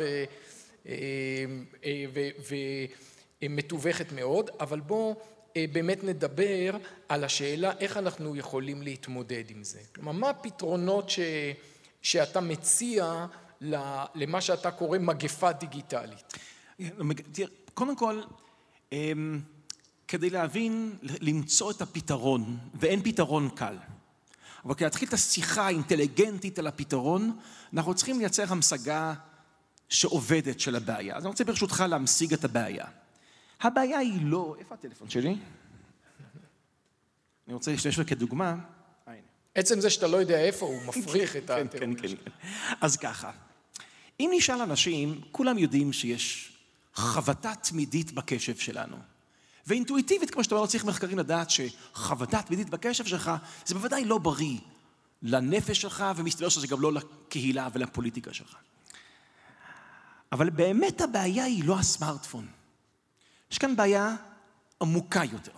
ומתווכת 3.41 4.11
מאוד, 4.11 4.49
אבל 4.59 4.79
בואו 4.79 5.15
באמת 5.71 6.03
נדבר 6.03 6.77
על 7.09 7.23
השאלה 7.23 7.71
איך 7.79 7.97
אנחנו 7.97 8.35
יכולים 8.35 8.81
להתמודד 8.81 9.43
עם 9.49 9.63
זה. 9.63 9.79
כלומר, 9.95 10.11
מה 10.11 10.29
הפתרונות 10.29 11.09
ש... 11.09 11.19
שאתה 12.01 12.41
מציע 12.41 13.25
למה 14.15 14.41
שאתה 14.41 14.71
קורא 14.71 14.97
מגפה 14.97 15.51
דיגיטלית? 15.51 16.33
קודם 17.73 17.95
כל, 17.95 18.21
כדי 20.07 20.29
להבין, 20.29 20.97
למצוא 21.01 21.71
את 21.71 21.81
הפתרון, 21.81 22.57
ואין 22.73 23.01
פתרון 23.03 23.49
קל. 23.55 23.77
אבל 24.65 24.73
כדי 24.73 24.85
להתחיל 24.85 25.07
את 25.07 25.13
השיחה 25.13 25.65
האינטליגנטית 25.65 26.59
על 26.59 26.67
הפתרון, 26.67 27.39
אנחנו 27.73 27.95
צריכים 27.95 28.19
לייצר 28.19 28.43
המשגה 28.47 29.13
שעובדת 29.89 30.59
של 30.59 30.75
הבעיה. 30.75 31.15
אז 31.15 31.23
אני 31.23 31.29
רוצה 31.29 31.43
ברשותך 31.43 31.83
להמשיג 31.89 32.33
את 32.33 32.43
הבעיה. 32.43 32.85
הבעיה 33.61 33.97
היא 33.97 34.19
לא... 34.25 34.55
איפה 34.59 34.75
הטלפון 34.75 35.09
שלי? 35.09 35.35
אני 37.47 37.53
רוצה 37.53 37.71
להשתמש 37.71 37.99
בו 37.99 38.05
כדוגמה. 38.07 38.55
עצם 39.55 39.79
זה 39.79 39.89
שאתה 39.89 40.07
לא 40.07 40.17
יודע 40.17 40.39
איפה 40.39 40.65
הוא 40.65 40.81
מפריך 40.85 41.35
את 41.35 41.49
הטלפון 41.49 41.95
כן, 42.01 42.07
כן, 42.07 42.15
כן. 42.25 42.31
אז 42.81 42.97
ככה, 42.97 43.31
אם 44.19 44.31
נשאל 44.33 44.61
אנשים, 44.61 45.21
כולם 45.31 45.57
יודעים 45.57 45.93
שיש 45.93 46.53
חבטה 46.93 47.53
תמידית 47.55 48.11
בקשב 48.11 48.55
שלנו. 48.55 48.97
ואינטואיטיבית, 49.67 50.31
כמו 50.31 50.43
שאתה 50.43 50.55
אומר, 50.55 50.63
לא 50.63 50.67
צריך 50.67 50.85
מחקרים 50.85 51.19
לדעת 51.19 51.49
שחבטה 51.49 52.41
תמידית 52.41 52.69
בקשב 52.69 53.05
שלך, 53.05 53.31
זה 53.65 53.75
בוודאי 53.75 54.05
לא 54.05 54.17
בריא 54.17 54.59
לנפש 55.21 55.81
שלך, 55.81 56.05
ומסתבר 56.15 56.49
שזה 56.49 56.67
גם 56.67 56.81
לא 56.81 56.93
לקהילה 56.93 57.69
ולפוליטיקה 57.73 58.33
שלך. 58.33 58.55
אבל 60.31 60.49
באמת 60.49 61.01
הבעיה 61.01 61.43
היא 61.43 61.63
לא 61.63 61.79
הסמארטפון. 61.79 62.47
יש 63.51 63.57
כאן 63.57 63.75
בעיה 63.75 64.15
עמוקה 64.81 65.23
יותר. 65.31 65.51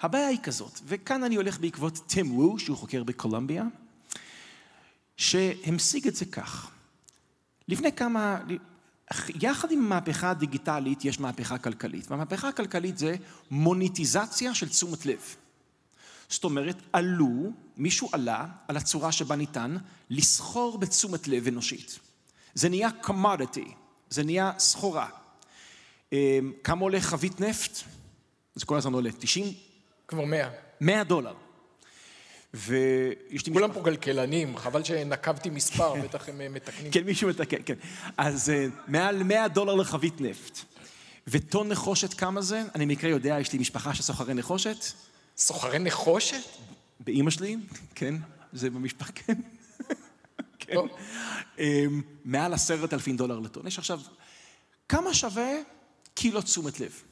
הבעיה 0.00 0.26
היא 0.26 0.38
כזאת, 0.42 0.80
וכאן 0.84 1.24
אני 1.24 1.36
הולך 1.36 1.60
בעקבות 1.60 1.98
טים 2.06 2.38
וו, 2.38 2.58
שהוא 2.58 2.76
חוקר 2.76 3.04
בקולומביה, 3.04 3.64
שהמשיג 5.16 6.08
את 6.08 6.16
זה 6.16 6.24
כך. 6.24 6.70
לפני 7.68 7.92
כמה, 7.92 8.38
יחד 9.42 9.70
עם 9.70 9.78
המהפכה 9.78 10.30
הדיגיטלית 10.30 11.04
יש 11.04 11.20
מהפכה 11.20 11.58
כלכלית, 11.58 12.10
והמהפכה 12.10 12.48
הכלכלית 12.48 12.98
זה 12.98 13.16
מוניטיזציה 13.50 14.54
של 14.54 14.68
תשומת 14.68 15.06
לב. 15.06 15.36
זאת 16.28 16.44
אומרת, 16.44 16.76
עלו, 16.92 17.52
מישהו 17.76 18.08
עלה 18.12 18.46
על 18.68 18.76
הצורה 18.76 19.12
שבה 19.12 19.36
ניתן 19.36 19.76
לסחור 20.10 20.78
בתשומת 20.78 21.28
לב 21.28 21.46
אנושית. 21.46 21.98
זה 22.54 22.68
נהיה 22.68 22.88
commodity, 23.02 23.68
זה 24.10 24.22
נהיה 24.22 24.52
סחורה. 24.58 25.08
אמ, 26.12 26.52
כמה 26.64 26.80
עולה 26.80 27.00
חבית 27.00 27.40
נפט? 27.40 27.78
זה 28.54 28.66
כל 28.66 28.76
הזמן 28.76 28.92
עולה, 28.92 29.10
90? 29.18 29.54
כבר 30.08 30.24
100. 30.24 30.48
100 30.80 31.04
דולר. 31.04 31.34
ויש 32.54 33.46
לי... 33.46 33.52
כולם 33.52 33.72
פה 33.72 33.82
כלכלנים, 33.82 34.56
חבל 34.56 34.84
שנקבתי 34.84 35.50
מספר, 35.50 35.94
בטח 35.94 36.28
הם 36.28 36.40
אה, 36.40 36.48
מתקנים. 36.48 36.92
כן, 36.92 37.04
מישהו 37.04 37.28
מתקן, 37.28 37.56
כן. 37.66 37.74
אז 38.16 38.50
אה, 38.50 38.66
מעל 38.88 39.22
100 39.22 39.48
דולר 39.48 39.74
לחבית 39.74 40.20
נפט. 40.20 40.58
וטון 41.26 41.68
נחושת 41.68 42.14
כמה 42.14 42.42
זה? 42.42 42.62
אני 42.74 42.86
במקרה 42.86 43.10
יודע, 43.10 43.36
יש 43.40 43.52
לי 43.52 43.58
משפחה 43.58 43.94
של 43.94 44.02
סוחרי 44.02 44.34
נחושת. 44.34 44.84
סוחרי 45.36 45.78
נחושת? 45.78 46.44
באימא 47.00 47.30
שלי, 47.30 47.56
כן, 47.94 48.14
זה 48.52 48.70
במשפחה, 48.70 49.12
כן. 49.12 49.34
כן. 50.58 50.76
אמ, 51.58 52.02
מעל 52.24 52.54
עשרת 52.54 52.92
אלפים 52.94 53.16
דולר 53.16 53.38
לטון. 53.38 53.66
יש 53.66 53.78
עכשיו, 53.78 54.00
כמה 54.88 55.14
שווה 55.14 55.52
קילו 56.14 56.42
תשומת 56.42 56.80
לב? 56.80 57.02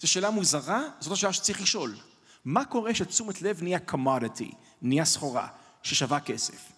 זו 0.00 0.08
שאלה 0.08 0.30
מוזרה, 0.30 0.82
זאת 1.00 1.12
השאלה 1.12 1.32
שצריך 1.32 1.60
לשאול. 1.60 1.96
מה 2.44 2.64
קורה 2.64 2.94
שתשומת 2.94 3.42
לב 3.42 3.62
נהיה 3.62 3.78
commodity, 3.90 4.54
נהיה 4.82 5.04
סחורה, 5.04 5.48
ששווה 5.82 6.20
כסף? 6.20 6.72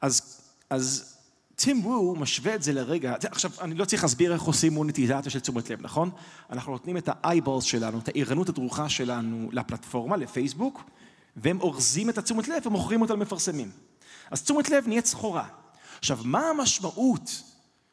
אז, 0.00 0.40
אז 0.70 1.16
טים 1.56 1.86
וו 1.86 2.16
משווה 2.16 2.54
את 2.54 2.62
זה 2.62 2.72
לרגע, 2.72 3.14
עכשיו 3.30 3.50
אני 3.60 3.74
לא 3.74 3.84
צריך 3.84 4.02
להסביר 4.02 4.32
איך 4.32 4.42
עושים 4.42 4.72
מוניטיזציה 4.72 5.30
של 5.30 5.40
תשומת 5.40 5.70
לב, 5.70 5.82
נכון? 5.82 6.10
אנחנו 6.50 6.72
נותנים 6.72 6.96
את 6.96 7.08
ה-eyeballs 7.08 7.60
שלנו, 7.60 7.98
את 7.98 8.08
הערנות 8.08 8.48
הדרוכה 8.48 8.88
שלנו 8.88 9.48
לפלטפורמה, 9.52 10.16
לפייסבוק, 10.16 10.82
והם 11.36 11.60
אורזים 11.60 12.10
את 12.10 12.18
התשומת 12.18 12.48
לב 12.48 12.66
ומוכרים 12.66 13.02
אותה 13.02 13.14
למפרסמים. 13.14 13.70
אז 14.30 14.42
תשומת 14.42 14.68
לב 14.68 14.88
נהיית 14.88 15.06
סחורה. 15.06 15.48
עכשיו, 15.98 16.18
מה 16.24 16.48
המשמעות 16.48 17.42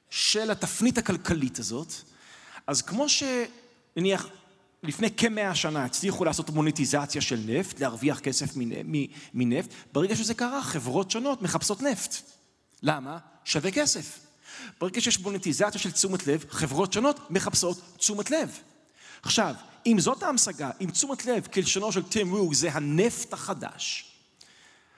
של 0.10 0.51
התפנית 0.51 0.98
הכלכלית 0.98 1.60
הזאת? 1.60 1.94
אז 2.67 2.82
כמו 2.82 3.06
שנניח 3.10 4.27
לפני 4.84 5.12
כמאה 5.12 5.55
שנה 5.55 5.86
הצליחו 5.86 6.25
לעשות 6.25 6.50
מוניטיזציה 6.50 7.22
של 7.22 7.39
נפט, 7.46 7.79
להרוויח 7.79 8.19
כסף 8.19 8.50
מנפט, 9.34 9.69
ברגע 9.93 10.15
שזה 10.15 10.34
קרה 10.34 10.62
חברות 10.62 11.12
שונות 11.12 11.41
מחפשות 11.41 11.81
נפט. 11.81 12.15
למה? 12.84 13.17
שווה 13.43 13.72
כסף. 13.72 14.19
ברגע 14.79 15.01
שיש 15.01 15.19
מוניטיזציה 15.19 15.81
של 15.81 15.91
תשומת 15.91 16.27
לב, 16.27 16.46
חברות 16.50 16.93
שונות 16.93 17.31
מחפשות 17.31 17.81
תשומת 17.98 18.31
לב. 18.31 18.60
עכשיו, 19.22 19.55
אם 19.86 20.00
זאת 20.00 20.24
ההמשגה, 20.24 20.72
אם 20.81 20.89
תשומת 20.91 21.25
לב 21.25 21.48
כלשונו 21.53 21.91
של 21.91 22.03
טים 22.03 22.36
וו 22.36 22.53
זה 22.53 22.72
הנפט 22.72 23.34
החדש, 23.34 24.12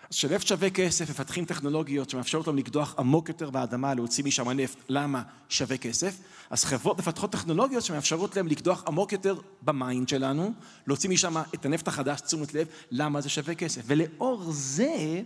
אז 0.09 0.15
כשנפט 0.15 0.47
שווה 0.47 0.69
כסף, 0.69 1.09
מפתחים 1.09 1.45
טכנולוגיות 1.45 2.09
שמאפשרות 2.09 2.47
להם 2.47 2.57
לקדוח 2.57 2.95
עמוק 2.97 3.29
יותר 3.29 3.49
באדמה, 3.49 3.93
להוציא 3.93 4.23
משם 4.23 4.49
נפט, 4.49 4.77
למה 4.89 5.23
שווה 5.49 5.77
כסף? 5.77 6.17
אז 6.49 6.65
חברות 6.65 6.99
מפתחות 6.99 7.31
טכנולוגיות 7.31 7.83
שמאפשרות 7.83 8.35
להם 8.35 8.47
לקדוח 8.47 8.83
עמוק 8.87 9.11
יותר 9.11 9.35
ב 9.61 9.71
mind 9.71 10.09
שלנו, 10.09 10.53
להוציא 10.87 11.09
משם 11.09 11.37
את 11.53 11.65
הנפט 11.65 11.87
החדש, 11.87 12.21
תשומת 12.21 12.53
לב, 12.53 12.67
למה 12.91 13.21
זה 13.21 13.29
שווה 13.29 13.55
כסף. 13.55 13.81
ולאור 13.85 14.51
זה, 14.51 15.21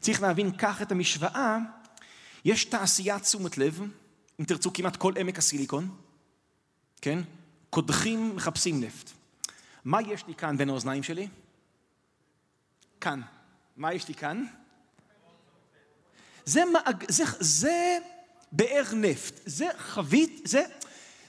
צריך 0.00 0.22
להבין 0.22 0.50
כך 0.58 0.82
את 0.82 0.92
המשוואה, 0.92 1.58
יש 2.44 2.64
תעשיית 2.64 3.22
תשומת 3.22 3.58
לב, 3.58 3.80
אם 4.40 4.44
תרצו 4.44 4.72
כמעט 4.72 4.96
כל 4.96 5.12
עמק 5.16 5.38
הסיליקון, 5.38 5.88
כן? 7.00 7.18
קודחים, 7.70 8.36
מחפשים 8.36 8.80
נפט. 8.80 9.10
מה 9.84 10.02
יש 10.02 10.26
לי 10.26 10.34
כאן 10.34 10.56
בין 10.56 10.68
האוזניים 10.68 11.02
שלי? 11.02 11.28
כאן. 13.00 13.20
מה 13.76 13.94
יש 13.94 14.08
לי 14.08 14.14
כאן? 14.14 14.44
זה, 16.44 16.64
מאג... 16.64 17.04
זה, 17.08 17.24
זה 17.40 17.98
באר 18.52 18.84
נפט, 18.94 19.40
זה 19.46 19.66
חבית, 19.78 20.40
זה, 20.44 20.64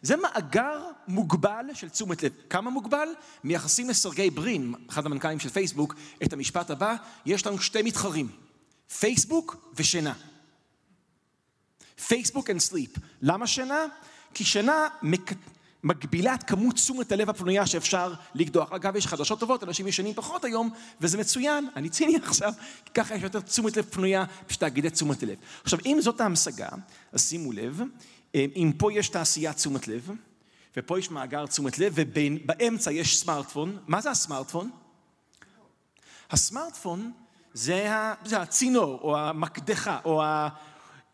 זה 0.01 0.15
מאגר 0.15 0.83
מוגבל 1.07 1.65
של 1.73 1.89
תשומת 1.89 2.23
לב. 2.23 2.31
כמה 2.49 2.69
מוגבל? 2.69 3.09
מייחסים 3.43 3.89
לסרגי 3.89 4.29
ברין, 4.29 4.73
אחד 4.89 5.05
המנכ"לים 5.05 5.39
של 5.39 5.49
פייסבוק, 5.49 5.95
את 6.23 6.33
המשפט 6.33 6.69
הבא, 6.69 6.95
יש 7.25 7.47
לנו 7.47 7.59
שתי 7.59 7.81
מתחרים, 7.81 8.27
פייסבוק 8.99 9.71
ושינה. 9.75 10.13
פייסבוק 12.07 12.49
and 12.49 12.71
sleep. 12.71 12.99
למה 13.21 13.47
שינה? 13.47 13.85
כי 14.33 14.43
שינה 14.43 14.87
מק... 15.01 15.31
מגבילה 15.85 16.35
את 16.35 16.43
כמות 16.43 16.75
תשומת 16.75 17.11
הלב 17.11 17.29
הפנויה 17.29 17.65
שאפשר 17.65 18.13
לקדוח. 18.35 18.71
אגב, 18.71 18.95
יש 18.95 19.07
חדשות 19.07 19.39
טובות, 19.39 19.63
אנשים 19.63 19.87
ישנים 19.87 20.13
פחות 20.13 20.45
היום, 20.45 20.69
וזה 21.01 21.17
מצוין, 21.17 21.69
אני 21.75 21.89
ציני 21.89 22.17
עכשיו, 22.23 22.53
כי 22.85 22.91
ככה 22.93 23.15
יש 23.15 23.23
יותר 23.23 23.39
תשומת 23.39 23.77
לב 23.77 23.85
פנויה 23.85 24.25
תאגידי 24.47 24.89
תשומת 24.89 25.23
הלב. 25.23 25.35
עכשיו, 25.63 25.79
אם 25.85 25.97
זאת 26.01 26.21
ההמשגה, 26.21 26.69
אז 27.11 27.29
שימו 27.29 27.51
לב, 27.51 27.81
אה, 28.35 28.45
אם 28.55 28.71
פה 28.77 28.93
יש 28.93 29.09
תעשיית 29.09 29.55
תשומת 29.55 29.87
לב, 29.87 30.09
ופה 30.77 30.99
יש 30.99 31.11
מאגר 31.11 31.45
תשומת 31.45 31.79
לב, 31.79 31.93
ובאמצע 31.95 32.91
יש 32.91 33.17
סמארטפון, 33.17 33.77
מה 33.87 34.01
זה 34.01 34.11
הסמארטפון? 34.11 34.69
הסמארטפון 36.31 37.11
זה, 37.53 37.93
ה, 37.93 38.13
זה 38.25 38.41
הצינור, 38.41 38.99
או 39.01 39.17
המקדחה, 39.17 39.99
או 40.05 40.23
ה... 40.23 40.49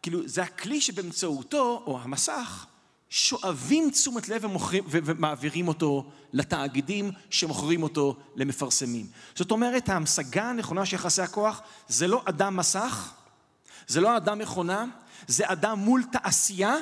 כאילו, 0.02 0.28
זה 0.28 0.44
הכלי 0.44 0.82
שבאמצעותו, 0.82 1.84
או 1.86 2.00
המסך, 2.02 2.66
שואבים 3.14 3.90
תשומת 3.90 4.30
לב 4.30 4.46
ומוכרים, 4.46 4.84
ומעבירים 4.88 5.68
אותו 5.68 6.12
לתאגידים 6.34 7.12
שמוכרים 7.30 7.84
אותו 7.84 8.16
למפרסמים. 8.36 9.08
זאת 9.36 9.52
אומרת, 9.52 9.90
ההמשגה 9.90 10.50
הנכונה 10.50 10.86
של 10.86 10.96
יחסי 10.96 11.22
הכוח 11.22 11.62
זה 11.88 12.08
לא 12.08 12.22
אדם 12.26 12.58
מסך, 12.58 13.14
זה 13.88 14.02
לא 14.02 14.18
אדם 14.18 14.40
מכונה, 14.40 14.86
זה 15.28 15.44
אדם 15.52 15.80
מול 15.80 16.04
תעשייה 16.12 16.76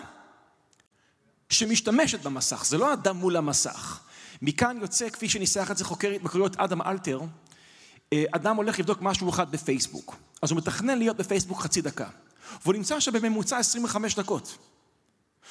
שמשתמשת 1.50 2.22
במסך, 2.22 2.66
זה 2.66 2.78
לא 2.78 2.94
אדם 2.94 3.18
מול 3.18 3.38
המסך. 3.38 4.00
מכאן 4.42 4.78
יוצא, 4.82 5.10
כפי 5.10 5.30
שניסח 5.30 5.72
את 5.72 5.78
זה 5.78 5.86
חוקר 5.86 6.10
התמכרויות 6.10 6.56
אדם 6.56 6.82
אלתר, 6.82 7.20
אה, 8.14 8.24
אדם 8.32 8.56
הולך 8.56 8.80
לבדוק 8.80 9.02
משהו 9.02 9.30
אחד 9.30 9.52
בפייסבוק. 9.52 10.16
אז 10.42 10.52
הוא 10.52 10.58
מתכנן 10.58 10.98
להיות 10.98 11.18
בפייסבוק 11.18 11.62
חצי 11.62 11.82
דקה. 11.82 12.10
והוא 12.62 12.74
נמצא 12.74 13.00
שם 13.00 13.12
בממוצע 13.12 13.58
25 13.58 14.16
דקות. 14.16 14.58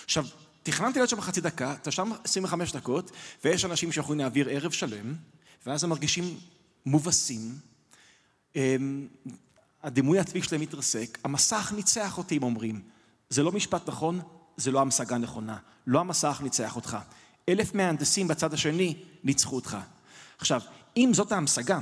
עכשיו, 0.04 0.24
תכננתי 0.70 0.98
להיות 0.98 1.10
שם 1.10 1.20
חצי 1.20 1.40
דקה, 1.40 1.72
אתה 1.72 1.90
שם 1.90 2.12
25 2.24 2.72
דקות, 2.72 3.10
ויש 3.44 3.64
אנשים 3.64 3.92
שיכולים 3.92 4.18
להעביר 4.20 4.48
ערב 4.48 4.72
שלם, 4.72 5.14
ואז 5.66 5.84
הם 5.84 5.90
מרגישים 5.90 6.38
מובסים, 6.86 7.54
אמ, 8.56 9.08
הדימוי 9.82 10.18
העצמי 10.18 10.42
שלהם 10.42 10.60
מתרסק, 10.60 11.18
המסך 11.24 11.72
ניצח 11.76 12.18
אותי, 12.18 12.36
הם 12.36 12.42
אומרים. 12.42 12.82
זה 13.30 13.42
לא 13.42 13.52
משפט 13.52 13.88
נכון, 13.88 14.20
זה 14.56 14.70
לא 14.70 14.80
המשגה 14.80 15.18
נכונה. 15.18 15.58
לא 15.86 16.00
המסך 16.00 16.40
ניצח 16.42 16.76
אותך. 16.76 16.98
אלף 17.48 17.74
מהנדסים 17.74 18.28
בצד 18.28 18.54
השני 18.54 19.02
ניצחו 19.24 19.56
אותך. 19.56 19.76
עכשיו, 20.38 20.60
אם 20.96 21.10
זאת 21.14 21.32
ההמשגה, 21.32 21.78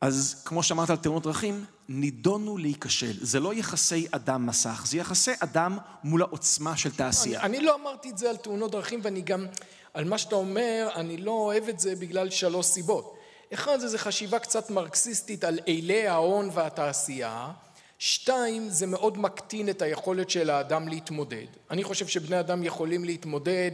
אז 0.00 0.42
כמו 0.44 0.62
שאמרת 0.62 0.90
על 0.90 0.96
תאונות 0.96 1.22
דרכים, 1.22 1.64
נידונו 1.88 2.58
להיכשל. 2.58 3.12
זה 3.20 3.40
לא 3.40 3.54
יחסי 3.54 4.06
אדם-מסך, 4.10 4.84
זה 4.86 4.98
יחסי 4.98 5.30
אדם 5.40 5.78
מול 6.04 6.22
העוצמה 6.22 6.76
של 6.76 6.90
תעשייה. 6.90 7.40
אני, 7.40 7.58
אני 7.58 7.66
לא 7.66 7.74
אמרתי 7.74 8.10
את 8.10 8.18
זה 8.18 8.30
על 8.30 8.36
תאונות 8.36 8.70
דרכים, 8.70 9.00
ואני 9.02 9.20
גם, 9.20 9.46
על 9.94 10.04
מה 10.04 10.18
שאתה 10.18 10.34
אומר, 10.34 10.88
אני 10.94 11.16
לא 11.16 11.30
אוהב 11.30 11.68
את 11.68 11.80
זה 11.80 11.96
בגלל 11.96 12.30
שלוש 12.30 12.66
סיבות. 12.66 13.14
אחד, 13.54 13.78
זה 13.80 13.98
חשיבה 13.98 14.38
קצת 14.38 14.70
מרקסיסטית 14.70 15.44
על 15.44 15.58
אילי 15.66 16.08
ההון 16.08 16.50
והתעשייה. 16.52 17.50
שתיים, 17.98 18.68
זה 18.68 18.86
מאוד 18.86 19.18
מקטין 19.18 19.68
את 19.68 19.82
היכולת 19.82 20.30
של 20.30 20.50
האדם 20.50 20.88
להתמודד. 20.88 21.46
אני 21.70 21.84
חושב 21.84 22.06
שבני 22.06 22.40
אדם 22.40 22.64
יכולים 22.64 23.04
להתמודד 23.04 23.70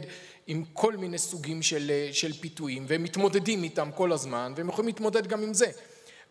עם 0.47 0.63
כל 0.73 0.97
מיני 0.97 1.17
סוגים 1.17 1.61
של, 1.61 1.91
של 2.11 2.33
פיתויים, 2.33 2.85
והם 2.87 3.03
מתמודדים 3.03 3.63
איתם 3.63 3.89
כל 3.95 4.11
הזמן, 4.11 4.53
והם 4.55 4.69
יכולים 4.69 4.87
להתמודד 4.87 5.27
גם 5.27 5.43
עם 5.43 5.53
זה. 5.53 5.71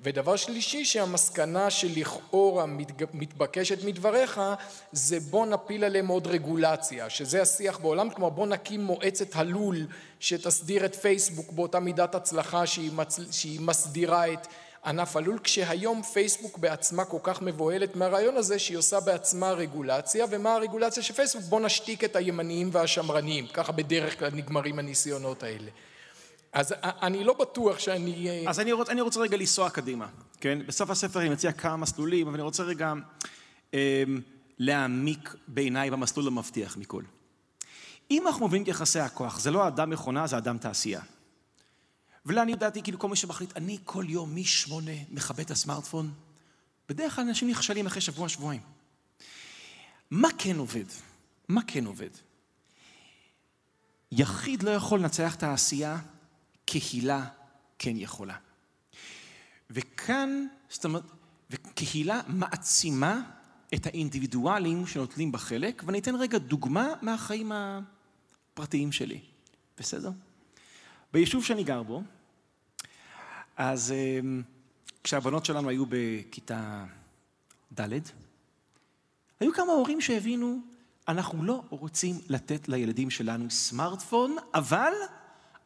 ודבר 0.00 0.36
שלישי 0.36 0.84
שהמסקנה 0.84 1.70
שלכאורה 1.70 2.66
מתבקשת 3.14 3.85
מדבריך 3.85 4.40
זה 4.92 5.20
בוא 5.20 5.46
נפיל 5.46 5.85
עליהם 5.85 6.07
עוד 6.07 6.26
רגולציה 6.26 7.11
שזה 7.11 7.42
השיח 7.42 7.78
בעולם 7.78 8.11
כלומר 8.11 8.30
בוא 8.30 8.46
נקים 8.46 8.80
מועצת 8.80 9.37
הלול 9.37 9.87
שתסדיר 10.20 10.85
את 10.85 10.94
פייסבוק 10.94 11.52
באותה 11.52 11.80
מידת 11.80 12.14
הצלחה 12.14 12.66
שהיא, 12.66 12.92
מצ... 12.92 13.18
שהיא 13.30 13.61
מסדירה 13.61 14.33
את 14.33 14.46
ענף 14.85 15.16
הלול 15.16 15.38
כשהיום 15.38 16.02
פייסבוק 16.02 16.59
בעצמה 16.59 17.04
כל 17.04 17.18
כך 17.22 17.42
מבוהלת 17.42 17.96
מהרעיון 17.96 18.37
הזה 18.37 18.59
שהיא 18.59 18.78
עושה 18.78 19.00
בעצמה 19.00 19.52
רגולציה 19.52 20.26
ומה 20.30 20.54
הרגולציה 20.54 21.02
של 21.02 21.14
פייסבוק? 21.14 21.44
בוא 21.44 21.61
נשתיק 21.61 22.04
את 22.04 22.16
הימניים 22.16 22.68
והשמרניים. 22.72 23.46
ככה 23.46 23.72
בדרך 23.72 24.18
כלל 24.18 24.30
נגמרים 24.33 24.78
הניסיונות 24.78 25.42
האלה 25.42 25.70
אז 26.55 26.75
אני 26.83 27.25
לא 27.25 27.35
בטוח 27.40 27.79
שאני... 27.79 28.29
אה, 28.29 28.51
אז 28.51 28.61
אני 28.61 28.73
רוצה, 28.73 28.93
אני 28.93 29.01
רוצה 29.01 29.21
רגע 29.21 29.37
לנסוע 29.37 29.71
קדימה, 29.71 30.07
כן? 30.40 30.59
בסוף 30.67 30.90
הספר 30.90 31.21
אני 31.21 31.29
מציע 31.29 31.53
כמה 31.53 31.77
מסלולים, 31.77 32.27
אבל 32.27 32.35
אני 32.35 32.43
רוצה 32.43 32.62
רגע 32.62 32.93
אה, 33.75 34.05
להעמיק 34.59 35.35
בעיניי 35.49 35.90
במסלול 35.90 36.27
המבטיח 36.27 36.77
מכל. 36.77 37.03
אם 38.11 38.27
אנחנו 38.27 38.49
מבינים 38.49 38.62
את 38.62 38.69
יחסי 38.69 39.01
הכוח, 39.01 39.40
זה 39.40 39.51
לא 39.51 39.69
אדם 39.69 39.90
מכונה, 39.90 40.27
זה 40.27 40.38
אדם 40.38 40.59
תעשייה. 40.59 41.01
ולעניות 42.27 42.57
יודעתי, 42.57 42.83
כאילו 42.83 42.99
כל 42.99 43.09
מי 43.09 43.17
שמחליט, 43.17 43.57
אני 43.57 43.79
כל 43.85 44.05
יום 44.09 44.37
משמונה 44.37 44.93
מכבה 45.11 45.43
את 45.43 45.51
הסמארטפון, 45.51 46.11
בדרך 46.88 47.14
כלל 47.14 47.25
אנשים 47.29 47.51
נכשלים 47.51 47.87
אחרי 47.87 48.01
שבוע, 48.01 48.29
שבועיים. 48.29 48.61
מה 50.11 50.29
כן 50.38 50.57
עובד? 50.57 50.85
מה 51.49 51.61
כן 51.67 51.87
עובד? 51.87 52.11
יחיד 54.12 54.62
לא 54.62 54.71
יכול 54.71 54.99
לנצח 55.01 55.35
את 55.35 55.43
העשייה 55.43 55.99
קהילה 56.64 57.24
כן 57.79 57.96
יכולה. 57.96 58.37
וכאן, 59.70 60.46
זאת 60.68 60.85
אומרת, 60.85 61.03
וקהילה 61.50 62.20
מעצימה 62.29 63.20
את 63.74 63.87
האינדיבידואלים 63.87 64.87
שנוטלים 64.87 65.33
בה 65.33 65.38
חלק, 65.38 65.83
ואני 65.87 65.98
אתן 65.98 66.14
רגע 66.14 66.38
דוגמה 66.38 66.88
מהחיים 67.03 67.53
הפרטיים 67.55 68.92
שלי, 68.92 69.20
בסדר? 69.79 70.11
ביישוב 71.12 71.44
שאני 71.44 71.64
גר 71.64 71.83
בו, 71.83 72.03
אז 73.57 73.92
אמ, 73.92 74.42
כשהבנות 75.05 75.44
שלנו 75.44 75.68
היו 75.68 75.85
בכיתה 75.88 76.85
ד', 77.81 77.92
היו 79.40 79.53
כמה 79.53 79.72
הורים 79.72 80.00
שהבינו, 80.00 80.61
אנחנו 81.09 81.44
לא 81.44 81.62
רוצים 81.70 82.18
לתת 82.29 82.68
לילדים 82.68 83.11
שלנו 83.11 83.50
סמארטפון, 83.50 84.37
אבל 84.55 84.92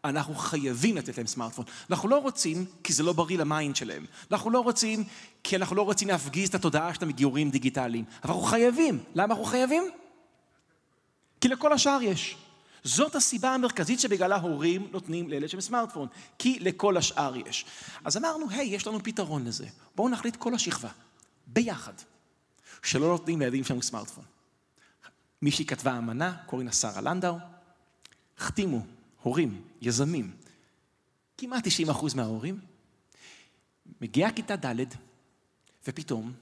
אנחנו 0.04 0.34
חייבים 0.34 0.96
לתת 0.96 1.18
להם 1.18 1.26
סמארטפון. 1.26 1.64
אנחנו 1.90 2.08
לא 2.08 2.18
רוצים 2.18 2.64
כי 2.84 2.92
זה 2.92 3.02
לא 3.02 3.12
בריא 3.12 3.38
ל 3.38 3.46
mind 3.46 3.76
שלהם. 3.76 4.06
אנחנו 4.30 4.50
לא 4.50 4.60
רוצים 4.60 5.04
כי 5.42 5.56
אנחנו 5.56 5.76
לא 5.76 5.82
רוצים 5.82 6.08
להפגיז 6.08 6.48
את 6.48 6.54
התודעה 6.54 6.94
שלהם 6.94 7.08
בגירויים 7.08 7.50
דיגיטליים. 7.50 8.04
אבל 8.24 8.32
אנחנו 8.32 8.46
חייבים. 8.46 8.98
למה 9.14 9.34
אנחנו 9.34 9.44
חייבים? 9.44 9.84
כי 11.40 11.48
לכל 11.48 11.72
השאר 11.72 11.98
יש. 12.02 12.36
זאת 12.84 13.14
הסיבה 13.14 13.54
המרכזית 13.54 14.00
שבגללה 14.00 14.36
הורים 14.36 14.88
נותנים 14.92 15.28
לילד 15.28 15.48
שם 15.48 15.60
סמארטפון. 15.60 16.08
כי 16.38 16.58
לכל 16.60 16.96
השאר 16.96 17.36
יש. 17.36 17.64
אז 18.04 18.16
אמרנו, 18.16 18.50
היי, 18.50 18.74
יש 18.74 18.86
לנו 18.86 19.02
פתרון 19.02 19.44
לזה. 19.44 19.66
בואו 19.96 20.08
נחליט 20.08 20.36
כל 20.36 20.54
השכבה, 20.54 20.88
ביחד, 21.46 21.92
שלא 22.82 23.06
נותנים 23.06 23.40
לילדים 23.40 23.64
שלנו 23.64 23.82
סמארטפון. 23.82 24.24
מישהי 25.42 25.64
כתבה 25.64 25.98
אמנה, 25.98 26.36
קוראים 26.46 26.66
לה 26.66 26.72
שרה 26.72 27.00
לנדאו, 27.00 27.36
החתימו 28.38 28.82
הורים, 29.28 29.62
יזמים, 29.80 30.30
כמעט 31.38 31.66
90 31.66 31.90
אחוז 31.90 32.14
מההורים, 32.14 32.60
מגיעה 34.00 34.32
כיתה 34.32 34.56
ד' 34.56 34.84
ופתאום 35.86 36.32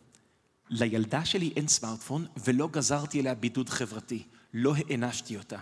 לילדה 0.70 1.24
שלי 1.24 1.52
אין 1.56 1.68
סמארטפון 1.68 2.26
ולא 2.44 2.68
גזרתי 2.68 3.20
אליה 3.20 3.34
בידוד 3.34 3.68
חברתי, 3.68 4.22
לא 4.54 4.74
הענשתי 4.76 5.36
אותה. 5.36 5.58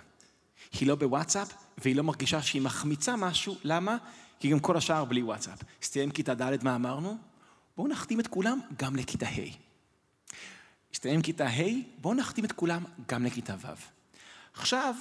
היא 0.73 0.89
לא 0.89 0.95
בוואטסאפ 0.95 1.53
והיא 1.79 1.97
לא 1.97 2.03
מרגישה 2.03 2.43
שהיא 2.43 2.63
מחמיצה 2.63 3.17
משהו, 3.17 3.57
למה? 3.65 3.97
כי 4.39 4.51
גם 4.51 4.61
כל 4.61 4.77
השאר 4.77 5.05
בלי 5.05 5.23
וואטסאפ. 5.23 5.59
הסתיים 5.83 6.11
כיתה 6.11 6.35
ד', 6.35 6.65
מה 6.65 6.75
אמרנו? 6.75 7.19
בואו 7.77 7.89
נחתים 7.89 8.21
את 8.21 8.27
כולם 8.27 8.61
גם 8.79 8.97
לכיתה 8.97 9.27
ה'. 9.27 9.57
הסתיים 10.93 11.23
כיתה 11.23 11.47
ה', 11.47 11.63
בואו 11.99 12.15
נחתים 12.15 12.45
את 12.45 12.53
כולם 12.53 12.85
גם 13.09 13.25
לכיתה 13.25 13.55
ו'. 13.61 13.67
עכשיו, 14.55 14.95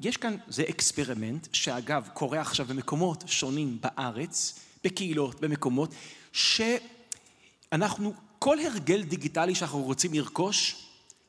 יש 0.00 0.16
כאן, 0.16 0.36
זה 0.48 0.62
experiment, 0.70 1.48
שאגב 1.52 2.08
קורה 2.14 2.40
עכשיו 2.40 2.66
במקומות 2.66 3.24
שונים 3.26 3.78
בארץ, 3.80 4.58
בקהילות, 4.84 5.40
במקומות, 5.40 5.94
שאנחנו, 6.32 8.14
כל 8.38 8.58
הרגל 8.58 9.02
דיגיטלי 9.02 9.54
שאנחנו 9.54 9.82
רוצים 9.82 10.14
לרכוש, 10.14 10.84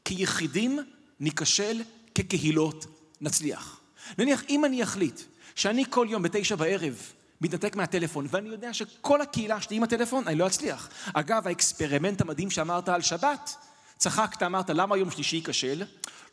כיחידים 0.06 0.80
ניכשל, 1.20 1.82
כקהילות 2.16 2.86
נצליח. 3.22 3.80
נניח, 4.18 4.44
אם 4.50 4.66
אני 4.66 4.84
אחליט 4.84 5.22
שאני 5.56 5.84
כל 5.90 6.08
יום 6.10 6.24
בתשע 6.24 6.56
בערב 6.56 7.12
מתנתק 7.42 7.76
מהטלפון, 7.76 8.28
ואני 8.30 8.50
יודע 8.50 8.74
שכל 8.74 9.22
הקהילה 9.22 9.62
שלי 9.62 9.78
עם 9.78 9.84
הטלפון, 9.84 10.28
אני 10.28 10.36
לא 10.36 10.48
אצליח. 10.48 10.90
אגב, 11.14 11.48
ה 11.48 11.55
experiment 11.55 12.22
המדהים 12.22 12.52
שאמרת 12.52 12.90
על 12.90 13.02
שבת, 13.02 13.56
צחקת, 14.00 14.44
אמרת, 14.44 14.70
למה 14.70 14.98
יום 14.98 15.12
שלישי 15.12 15.36
ייכשל? 15.36 15.84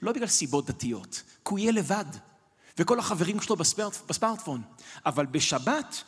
לא 0.03 0.13
בגלל 0.13 0.27
סיבות 0.27 0.67
דתיות, 0.67 1.23
כי 1.45 1.51
הוא 1.51 1.59
יהיה 1.59 1.73
לבד, 1.73 2.05
וכל 2.79 2.99
החברים 2.99 3.41
שלו 3.41 3.57
בסמארט, 3.57 3.97
בסמארטפון. 4.09 4.63
אבל 5.07 5.27
בשבת, 5.27 6.03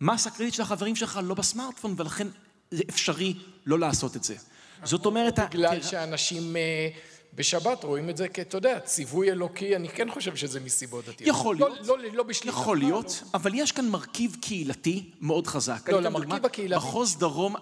מסה 0.00 0.30
קריטית 0.30 0.54
של 0.54 0.62
החברים 0.62 0.96
שלך 0.96 1.20
לא 1.22 1.34
בסמארטפון, 1.34 1.94
ולכן 1.96 2.26
זה 2.70 2.82
אפשרי 2.90 3.34
לא 3.66 3.78
לעשות 3.78 4.16
את 4.16 4.24
זה. 4.24 4.36
זאת 4.84 5.06
אומרת... 5.06 5.38
בגלל 5.38 5.82
שאנשים 5.82 6.56
אה, 6.56 6.88
בשבת 7.34 7.84
רואים 7.84 8.10
את 8.10 8.16
זה 8.16 8.28
כ... 8.28 8.38
אתה 8.38 8.56
יודע, 8.56 8.80
ציווי 8.80 9.30
אלוקי, 9.30 9.76
אני 9.76 9.88
כן 9.88 10.10
חושב 10.10 10.36
שזה 10.36 10.60
מסיבות 10.60 11.04
דתיות. 11.04 11.28
יכול 11.36 11.56
לא- 11.56 11.70
להיות. 11.70 11.86
לא- 11.86 11.98
לא 12.12 12.22
בשליטה. 12.22 12.56
יכול 12.56 12.78
להיות, 12.78 13.22
אבל 13.34 13.54
יש 13.54 13.72
כאן 13.72 13.88
מרכיב 13.88 14.36
קהילתי 14.40 15.10
מאוד 15.20 15.46
חזק. 15.46 15.88
לא, 15.88 16.02
למרכיב. 16.02 16.46
הקהילתי. 16.46 16.76
מחוז 16.76 17.16
דרום, 17.16 17.56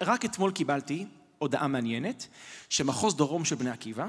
רק 0.00 0.24
אתמול 0.24 0.52
קיבלתי 0.52 1.06
הודעה 1.44 1.68
מעניינת, 1.68 2.26
שמחוז 2.68 3.16
דרום 3.16 3.44
של 3.44 3.54
בני 3.54 3.70
עקיבא 3.70 4.06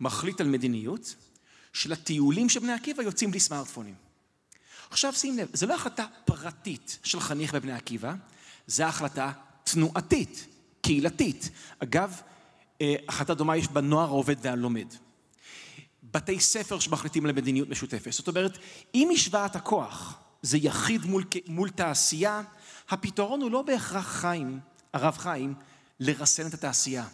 מחליט 0.00 0.40
על 0.40 0.46
מדיניות 0.46 1.14
של 1.72 1.92
הטיולים 1.92 2.48
של 2.48 2.60
בני 2.60 2.72
עקיבא 2.72 3.02
יוצאים 3.02 3.30
בלי 3.30 3.40
סמארטפונים. 3.40 3.94
עכשיו 4.90 5.12
שים 5.12 5.38
לב, 5.38 5.48
זו 5.52 5.66
לא 5.66 5.74
החלטה 5.74 6.06
פרטית 6.24 6.98
של 7.02 7.20
חניך 7.20 7.54
בבני 7.54 7.72
עקיבא, 7.72 8.14
זו 8.66 8.84
החלטה 8.84 9.32
תנועתית, 9.64 10.46
קהילתית. 10.80 11.50
אגב, 11.78 12.20
אה, 12.80 12.94
החלטה 13.08 13.34
דומה 13.34 13.56
יש 13.56 13.68
בנוער 13.68 14.08
העובד 14.08 14.36
והלומד. 14.42 14.94
בתי 16.02 16.40
ספר 16.40 16.78
שמחליטים 16.78 17.26
על 17.26 17.32
מדיניות 17.32 17.68
משותפת. 17.68 18.12
זאת 18.12 18.28
אומרת, 18.28 18.58
אם 18.94 19.08
משוואת 19.12 19.56
הכוח 19.56 20.18
זה 20.42 20.58
יחיד 20.58 21.04
מול, 21.04 21.24
מול 21.46 21.70
תעשייה, 21.70 22.42
הפתרון 22.88 23.42
הוא 23.42 23.50
לא 23.50 23.62
בהכרח 23.62 24.06
חיים, 24.06 24.60
הרב 24.92 25.16
חיים, 25.18 25.54
לרסן 26.00 26.46
את 26.46 26.54
התעשייה. 26.54 27.04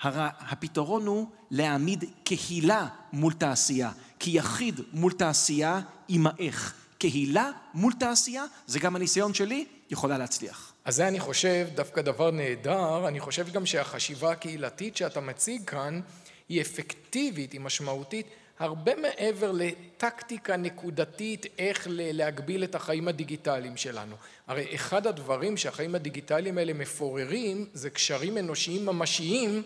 הר... 0.00 0.28
הפתרון 0.38 1.06
הוא 1.06 1.26
להעמיד 1.50 2.04
קהילה 2.24 2.86
מול 3.12 3.32
תעשייה, 3.32 3.90
כי 4.18 4.30
יחיד 4.30 4.80
מול 4.92 5.12
תעשייה 5.12 5.80
האיך. 6.24 6.74
קהילה 6.98 7.50
מול 7.74 7.92
תעשייה, 8.00 8.44
זה 8.66 8.78
גם 8.78 8.96
הניסיון 8.96 9.34
שלי, 9.34 9.64
יכולה 9.90 10.18
להצליח. 10.18 10.72
אז 10.84 10.96
זה 10.96 11.08
אני 11.08 11.20
חושב 11.20 11.68
דווקא 11.74 12.02
דבר 12.02 12.30
נהדר, 12.30 13.08
אני 13.08 13.20
חושב 13.20 13.52
גם 13.52 13.66
שהחשיבה 13.66 14.32
הקהילתית 14.32 14.96
שאתה 14.96 15.20
מציג 15.20 15.64
כאן 15.64 16.00
היא 16.48 16.60
אפקטיבית, 16.60 17.52
היא 17.52 17.60
משמעותית, 17.60 18.26
הרבה 18.62 18.96
מעבר 18.96 19.52
לטקטיקה 19.52 20.56
נקודתית 20.56 21.46
איך 21.58 21.86
להגביל 21.90 22.64
את 22.64 22.74
החיים 22.74 23.08
הדיגיטליים 23.08 23.76
שלנו. 23.76 24.16
הרי 24.46 24.74
אחד 24.74 25.06
הדברים 25.06 25.56
שהחיים 25.56 25.94
הדיגיטליים 25.94 26.58
האלה 26.58 26.72
מפוררים 26.72 27.66
זה 27.72 27.90
קשרים 27.90 28.38
אנושיים 28.38 28.86
ממשיים 28.86 29.62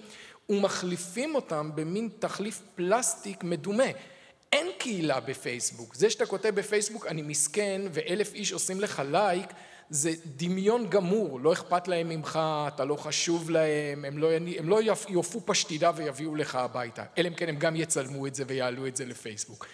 ומחליפים 0.49 1.35
אותם 1.35 1.71
במין 1.75 2.09
תחליף 2.19 2.63
פלסטיק 2.75 3.45
מדומה. 3.45 3.91
אין 4.53 4.67
קהילה 4.79 5.21
בפייסבוק. 5.21 5.95
זה 5.95 6.11
שאתה 6.11 6.27
כותב 6.27 6.51
בפייסבוק 6.55 7.07
אני 7.07 7.23
מסכן 7.23 7.83
ואלף 7.93 8.35
איש 8.35 8.53
עושים 8.53 8.81
לך 8.81 9.03
לייק 9.11 9.51
זה 9.91 10.13
דמיון 10.37 10.91
גמור, 10.91 11.41
לא 11.41 11.53
אכפת 11.53 11.89
להם 11.89 12.09
ממך, 12.09 12.39
אתה 12.69 12.85
לא 12.85 12.97
חשוב 12.97 13.51
להם, 13.51 14.05
הם 14.05 14.19
לא, 14.19 14.33
הם 14.59 14.69
לא 14.69 14.81
יופו 15.09 15.41
פשטידה 15.41 15.91
ויביאו 15.97 16.35
לך 16.35 16.55
הביתה, 16.55 17.05
אלא 17.19 17.29
אם 17.29 17.35
כן 17.35 17.49
הם 17.49 17.57
גם 17.57 17.77
יצלמו 17.77 18.27
את 18.27 18.35
זה 18.35 18.45
ויעלו 18.47 18.87
את 18.87 18.97
זה 18.97 19.05
לפייסבוק. 19.05 19.67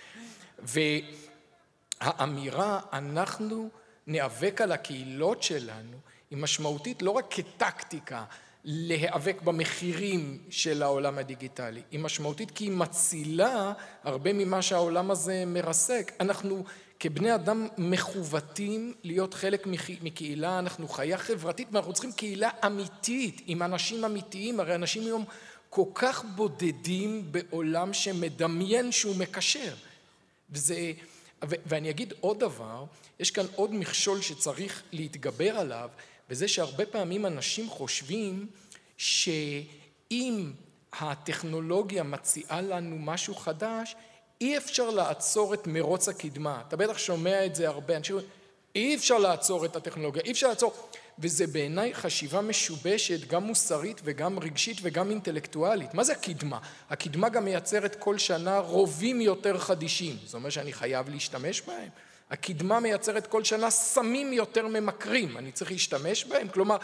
והאמירה, 2.02 2.80
אנחנו 2.92 3.68
ניאבק 4.06 4.60
על 4.60 4.72
הקהילות 4.72 5.42
שלנו, 5.42 5.96
היא 6.30 6.38
משמעותית 6.38 7.02
לא 7.02 7.10
רק 7.10 7.24
כטקטיקה 7.30 8.24
להיאבק 8.64 9.42
במחירים 9.42 10.38
של 10.50 10.82
העולם 10.82 11.18
הדיגיטלי, 11.18 11.82
היא 11.90 12.00
משמעותית 12.00 12.50
כי 12.50 12.64
היא 12.64 12.72
מצילה 12.72 13.72
הרבה 14.04 14.32
ממה 14.32 14.62
שהעולם 14.62 15.10
הזה 15.10 15.44
מרסק. 15.46 16.12
אנחנו 16.20 16.64
כבני 17.02 17.34
אדם 17.34 17.68
מכוותים 17.78 18.94
להיות 19.02 19.34
חלק 19.34 19.66
מקהילה, 20.02 20.58
אנחנו 20.58 20.88
חיה 20.88 21.18
חברתית 21.18 21.68
ואנחנו 21.72 21.92
צריכים 21.92 22.12
קהילה 22.12 22.50
אמיתית 22.66 23.42
עם 23.46 23.62
אנשים 23.62 24.04
אמיתיים, 24.04 24.60
הרי 24.60 24.74
אנשים 24.74 25.02
היום 25.02 25.24
כל 25.70 25.84
כך 25.94 26.24
בודדים 26.24 27.32
בעולם 27.32 27.92
שמדמיין 27.92 28.92
שהוא 28.92 29.16
מקשר. 29.16 29.74
וזה, 30.50 30.92
ו, 31.44 31.54
ואני 31.66 31.90
אגיד 31.90 32.14
עוד 32.20 32.40
דבר, 32.40 32.84
יש 33.20 33.30
כאן 33.30 33.46
עוד 33.54 33.74
מכשול 33.74 34.20
שצריך 34.20 34.82
להתגבר 34.92 35.56
עליו, 35.56 35.90
וזה 36.30 36.48
שהרבה 36.48 36.86
פעמים 36.86 37.26
אנשים 37.26 37.68
חושבים 37.68 38.46
שאם 38.96 40.52
הטכנולוגיה 40.92 42.02
מציעה 42.02 42.60
לנו 42.60 42.98
משהו 42.98 43.34
חדש, 43.34 43.94
אי 44.42 44.56
אפשר 44.56 44.90
לעצור 44.90 45.54
את 45.54 45.66
מרוץ 45.66 46.08
הקדמה. 46.08 46.62
אתה 46.68 46.76
בטח 46.76 46.98
שומע 46.98 47.46
את 47.46 47.54
זה 47.54 47.68
הרבה, 47.68 47.96
אנשים 47.96 48.16
אומרים, 48.16 48.30
אי 48.74 48.96
אפשר 48.96 49.18
לעצור 49.18 49.64
את 49.64 49.76
הטכנולוגיה, 49.76 50.22
אי 50.22 50.32
אפשר 50.32 50.48
לעצור. 50.48 50.72
וזה 51.18 51.46
בעיניי 51.46 51.94
חשיבה 51.94 52.40
משובשת, 52.40 53.28
גם 53.28 53.44
מוסרית 53.44 54.00
וגם 54.04 54.38
רגשית 54.38 54.76
וגם 54.82 55.10
אינטלקטואלית. 55.10 55.94
מה 55.94 56.04
זה 56.04 56.12
הקדמה? 56.12 56.58
הקדמה 56.90 57.28
גם 57.28 57.44
מייצרת 57.44 57.96
כל 57.98 58.18
שנה 58.18 58.58
רובים 58.58 59.20
יותר 59.20 59.58
חדישים. 59.58 60.16
זאת 60.24 60.34
אומרת 60.34 60.52
שאני 60.52 60.72
חייב 60.72 61.08
להשתמש 61.08 61.60
בהם? 61.60 61.88
הקדמה 62.30 62.80
מייצרת 62.80 63.26
כל 63.26 63.44
שנה 63.44 63.70
סמים 63.70 64.32
יותר 64.32 64.66
ממכרים, 64.66 65.38
אני 65.38 65.52
צריך 65.52 65.70
להשתמש 65.70 66.24
בהם? 66.24 66.48
כלומר, 66.48 66.76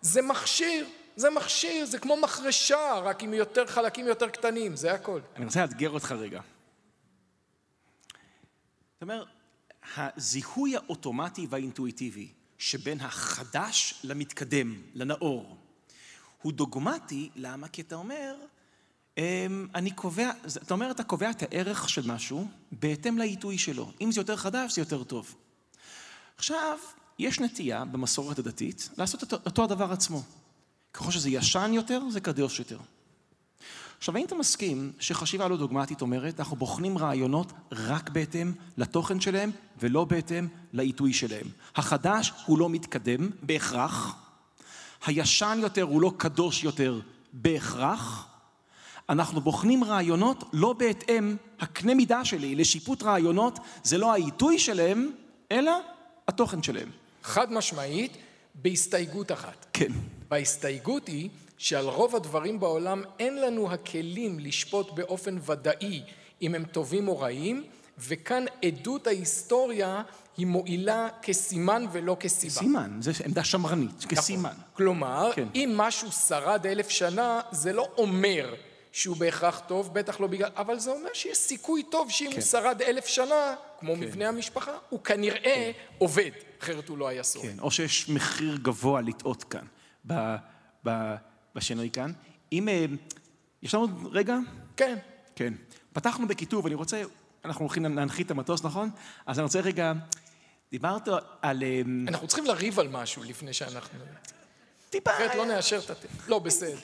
זה 0.00 0.22
מכשיר, 0.22 0.86
זה 1.16 1.30
מכשיר, 1.30 1.86
זה 1.86 1.98
כמו 1.98 2.16
מחרשה, 2.16 3.00
רק 3.04 3.22
עם 3.22 3.34
יותר 3.34 3.66
חלקים 3.66 4.06
יותר 4.06 4.28
קטנים, 4.28 4.76
זה 4.76 4.92
הכל. 4.92 5.20
אני 5.36 5.44
רוצה 5.44 5.60
לאתגר 5.60 5.90
אותך 5.90 6.12
רגע. 6.12 6.40
זאת 8.96 9.02
אומרת, 9.02 9.26
הזיהוי 9.96 10.76
האוטומטי 10.76 11.46
והאינטואיטיבי 11.50 12.28
שבין 12.58 13.00
החדש 13.00 14.00
למתקדם, 14.04 14.82
לנאור, 14.94 15.56
הוא 16.42 16.52
דוגמטי, 16.52 17.30
למה? 17.34 17.68
כי 17.68 17.82
אתה 17.82 17.94
אומר, 17.94 18.34
אמ, 19.18 19.68
אני 19.74 19.90
קובע, 19.90 20.30
אתה 20.62 20.74
אומר, 20.74 20.90
אתה 20.90 21.04
קובע 21.04 21.30
את 21.30 21.42
הערך 21.42 21.88
של 21.88 22.06
משהו 22.06 22.48
בהתאם 22.72 23.18
לעיתוי 23.18 23.58
שלו. 23.58 23.92
אם 24.00 24.12
זה 24.12 24.20
יותר 24.20 24.36
חדש, 24.36 24.74
זה 24.74 24.80
יותר 24.80 25.04
טוב. 25.04 25.34
עכשיו, 26.36 26.78
יש 27.18 27.40
נטייה 27.40 27.84
במסורת 27.84 28.38
הדתית 28.38 28.88
לעשות 28.98 29.22
אותו, 29.22 29.36
אותו 29.46 29.64
הדבר 29.64 29.92
עצמו. 29.92 30.22
ככל 30.92 31.10
שזה 31.10 31.30
ישן 31.30 31.70
יותר, 31.74 32.02
זה 32.10 32.20
קדוש 32.20 32.58
יותר. 32.58 32.78
עכשיו, 33.98 34.16
האם 34.16 34.24
אתה 34.24 34.34
מסכים 34.34 34.92
שחשיבה 34.98 35.48
לא 35.48 35.56
דוגמטית 35.56 36.00
אומרת, 36.00 36.40
אנחנו 36.40 36.56
בוחנים 36.56 36.98
רעיונות 36.98 37.52
רק 37.72 38.10
בהתאם 38.10 38.52
לתוכן 38.76 39.20
שלהם 39.20 39.50
ולא 39.80 40.04
בהתאם 40.04 40.48
לעיתוי 40.72 41.12
שלהם. 41.12 41.46
החדש 41.76 42.32
הוא 42.46 42.58
לא 42.58 42.68
מתקדם 42.68 43.30
בהכרח, 43.42 44.16
הישן 45.06 45.58
יותר 45.62 45.82
הוא 45.82 46.02
לא 46.02 46.12
קדוש 46.16 46.64
יותר 46.64 47.00
בהכרח, 47.32 48.26
אנחנו 49.08 49.40
בוחנים 49.40 49.84
רעיונות 49.84 50.44
לא 50.52 50.72
בהתאם, 50.72 51.36
הקנה 51.60 51.94
מידה 51.94 52.24
שלי 52.24 52.54
לשיפוט 52.54 53.02
רעיונות 53.02 53.58
זה 53.84 53.98
לא 53.98 54.12
העיתוי 54.12 54.58
שלהם, 54.58 55.10
אלא 55.52 55.72
התוכן 56.28 56.62
שלהם. 56.62 56.88
חד 57.22 57.52
משמעית, 57.52 58.16
בהסתייגות 58.54 59.32
אחת. 59.32 59.66
כן. 59.72 59.92
וההסתייגות 60.30 61.06
היא 61.06 61.30
שעל 61.58 61.84
רוב 61.88 62.16
הדברים 62.16 62.60
בעולם 62.60 63.02
אין 63.18 63.40
לנו 63.40 63.72
הכלים 63.72 64.38
לשפוט 64.38 64.90
באופן 64.92 65.38
ודאי 65.46 66.02
אם 66.42 66.54
הם 66.54 66.64
טובים 66.64 67.08
או 67.08 67.18
רעים, 67.20 67.64
וכאן 67.98 68.44
עדות 68.64 69.06
ההיסטוריה 69.06 70.02
היא 70.36 70.46
מועילה 70.46 71.08
כסימן 71.22 71.86
ולא 71.92 72.16
כסיבה. 72.20 72.54
סימן, 72.54 72.98
זו 73.00 73.10
עמדה 73.24 73.44
שמרנית, 73.44 74.04
כסימן. 74.08 74.50
נכון. 74.50 74.62
כלומר, 74.72 75.30
כן. 75.34 75.48
אם 75.54 75.72
משהו 75.76 76.12
שרד 76.12 76.66
אלף 76.66 76.88
שנה, 76.88 77.40
זה 77.50 77.72
לא 77.72 77.88
אומר 77.96 78.54
שהוא 78.92 79.16
בהכרח 79.16 79.62
טוב, 79.66 79.94
בטח 79.94 80.20
לא 80.20 80.26
בגלל, 80.26 80.50
אבל 80.56 80.78
זה 80.78 80.90
אומר 80.90 81.08
שיש 81.14 81.38
סיכוי 81.38 81.82
טוב 81.82 82.10
שאם 82.10 82.28
כן. 82.30 82.34
הוא 82.36 82.42
שרד 82.42 82.82
אלף 82.82 83.06
שנה, 83.06 83.54
כמו 83.78 83.96
מבנה 83.96 84.28
המשפחה, 84.28 84.72
הוא 84.88 85.00
כנראה 85.00 85.70
עובד, 85.98 86.30
אחרת 86.62 86.88
הוא 86.88 86.98
לא 86.98 87.08
היה 87.08 87.24
שורד. 87.24 87.46
כן, 87.46 87.58
או 87.60 87.70
שיש 87.70 88.08
מחיר 88.08 88.56
גבוה 88.62 89.00
לטעות 89.00 89.44
כאן, 89.44 89.64
ב- 90.06 90.36
ב- 90.86 91.14
בשינוי 91.56 91.90
כאן. 91.90 92.12
אם... 92.52 92.68
אה, 92.68 92.86
יש 93.62 93.74
לנו 93.74 93.86
רגע? 94.12 94.38
כן. 94.76 94.98
כן. 95.36 95.54
פתחנו 95.92 96.28
בכיתוב, 96.28 96.66
אני 96.66 96.74
רוצה, 96.74 97.02
אנחנו 97.44 97.64
הולכים 97.64 97.84
להנחית 97.84 98.26
את 98.26 98.30
המטוס, 98.30 98.64
נכון? 98.64 98.90
אז 99.26 99.38
אני 99.38 99.44
רוצה 99.44 99.60
רגע, 99.60 99.92
דיברת 100.70 101.08
על... 101.42 101.62
אה, 101.62 101.82
אנחנו 102.08 102.26
צריכים 102.26 102.44
לריב 102.44 102.80
על 102.80 102.88
משהו 102.88 103.22
לפני 103.22 103.52
שאנחנו... 103.52 103.98
טיפה... 104.90 105.10
אחרת 105.10 105.34
לא 105.34 105.46
נאשר 105.46 105.80
את 105.84 105.90
הת... 105.90 106.06
לא, 106.28 106.38
בסדר. 106.38 106.78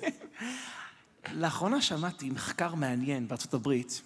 לאחרונה 1.43 1.83
שמעתי 1.83 2.31
מחקר 2.31 2.75
מעניין 2.75 3.29
בארצות 3.29 3.55
הברית, 3.55 4.03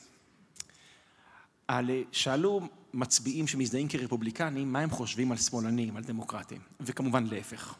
על, 1.69 1.91
אה, 1.91 2.03
שאלו 2.13 2.61
מצביעים 2.95 3.47
שמזדהים 3.47 3.89
כרפובליקנים, 3.89 4.73
מה 4.73 4.81
הם 4.81 4.91
חושבים 4.91 5.33
על 5.33 5.39
שמאלנים, 5.39 5.97
על 5.97 6.03
דמוקרטים, 6.03 6.61
וכמובן 6.81 7.27
להפך. 7.27 7.75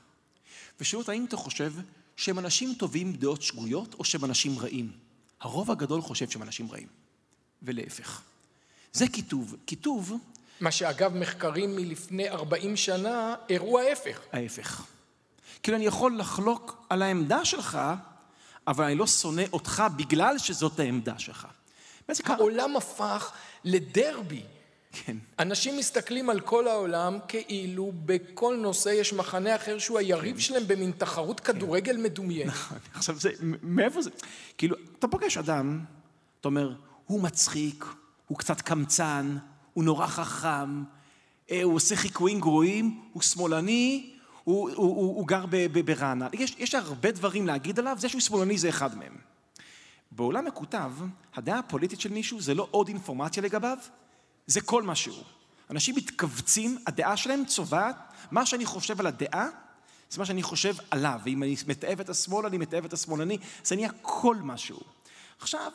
ושאלו 0.81 1.03
אותם, 1.03 1.13
האם 1.13 1.25
אתה 1.25 1.37
חושב 1.37 1.73
שהם 2.17 2.39
אנשים 2.39 2.75
טובים 2.75 3.07
עם 3.07 3.13
דעות 3.13 3.43
שגויות, 3.43 3.95
או 3.95 4.05
שהם 4.05 4.25
אנשים 4.25 4.59
רעים. 4.59 4.93
הרוב 5.41 5.71
הגדול 5.71 6.01
חושב 6.01 6.31
שהם 6.31 6.43
אנשים 6.43 6.71
רעים, 6.71 6.89
ולהפך. 7.63 8.21
זה 8.93 9.09
כיתוב. 9.09 9.57
כיתוב, 9.67 10.13
מה 10.61 10.71
שאגב 10.71 11.15
מחקרים 11.15 11.77
מלפני 11.77 12.29
40 12.29 12.77
שנה 12.77 13.35
הראו 13.51 13.79
ההפך. 13.79 14.21
ההפך. 14.33 14.85
כאילו 15.63 15.77
אני 15.77 15.87
יכול 15.87 16.19
לחלוק 16.19 16.87
על 16.89 17.03
העמדה 17.03 17.45
שלך, 17.45 17.79
אבל 18.67 18.85
אני 18.85 18.95
לא 18.95 19.07
שונא 19.07 19.43
אותך 19.53 19.85
בגלל 19.97 20.39
שזאת 20.39 20.81
העמדה 20.81 21.19
שלך. 21.19 21.47
העולם 22.25 22.77
הפך 22.77 23.33
לדרבי. 23.65 24.43
כן. 25.05 25.17
אנשים 25.39 25.77
מסתכלים 25.77 26.31
על 26.31 26.41
כל 26.41 26.69
העולם 26.69 27.19
כאילו 27.29 27.93
בכל 28.05 28.57
נושא 28.63 28.89
יש 28.89 29.13
מחנה 29.13 29.57
אחר 29.57 29.79
שהוא 29.79 29.99
היריב 29.99 30.39
שלהם 30.39 30.63
במין 30.67 30.93
תחרות 30.99 31.41
כדורגל 31.41 31.97
מדומיינת. 31.97 32.53
עכשיו 32.95 33.17
זה, 33.19 33.31
מאיפה 33.63 34.03
זה? 34.03 34.11
כאילו, 34.59 34.77
אתה 34.99 35.09
פוגש 35.09 35.37
אדם, 35.39 35.85
אתה 36.41 36.49
אומר, 36.49 36.75
הוא 37.07 37.21
מצחיק, 37.21 37.85
הוא 38.27 38.39
קצת 38.39 38.61
קמצן, 38.61 39.37
הוא 39.73 39.85
נורא 39.85 40.07
חכם, 40.07 40.83
אה, 41.51 41.63
הוא 41.63 41.75
עושה 41.75 41.97
חיקויים 41.97 42.41
גרועים, 42.41 43.01
הוא 43.13 43.23
שמאלני, 43.23 44.13
הוא, 44.45 44.71
הוא, 44.71 44.77
הוא, 44.77 45.17
הוא 45.17 45.27
גר 45.27 45.45
ברעננה. 45.85 46.29
יש, 46.33 46.57
יש 46.59 46.75
הרבה 46.75 47.11
דברים 47.11 47.47
להגיד 47.47 47.79
עליו, 47.79 47.97
זה 48.01 48.09
שהוא 48.09 48.21
שמאלני 48.21 48.59
זה 48.59 48.69
אחד 48.69 48.99
מהם. 48.99 49.17
בעולם 50.11 50.45
מקוטב, 50.45 50.93
הדעה 51.35 51.59
הפוליטית 51.59 52.01
של 52.01 52.13
מישהו 52.13 52.41
זה 52.41 52.55
לא 52.55 52.69
עוד 52.71 52.89
אינפורמציה 52.89 53.43
לגביו, 53.43 53.79
זה 54.47 54.61
כל 54.61 54.83
מה 54.83 54.95
שהוא. 54.95 55.25
אנשים 55.71 55.95
מתכווצים, 55.97 56.79
הדעה 56.87 57.17
שלהם 57.17 57.45
צובעת, 57.45 57.97
מה 58.31 58.47
שאני 58.47 58.67
חושב 58.67 59.01
על 59.01 59.07
הדעה, 59.07 59.49
זה 60.11 60.19
מה 60.19 60.27
שאני 60.27 60.43
חושב 60.43 60.75
עליו. 60.91 61.21
ואם 61.25 61.43
אני 61.43 61.57
מתעב 61.67 62.01
את 62.01 62.09
השמאל, 62.09 62.47
אני 62.47 62.59
מתעב 62.59 62.85
את 62.85 62.93
השמאלני, 62.93 63.39
זה 63.65 63.77
נהיה 63.77 63.91
כל 64.03 64.37
מה 64.37 64.57
שהוא. 64.57 64.83
עכשיו, 65.39 65.73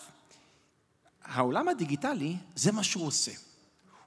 העולם 1.24 1.68
הדיגיטלי, 1.68 2.36
זה 2.56 2.72
מה 2.72 2.84
שהוא 2.84 3.08
עושה. 3.08 3.32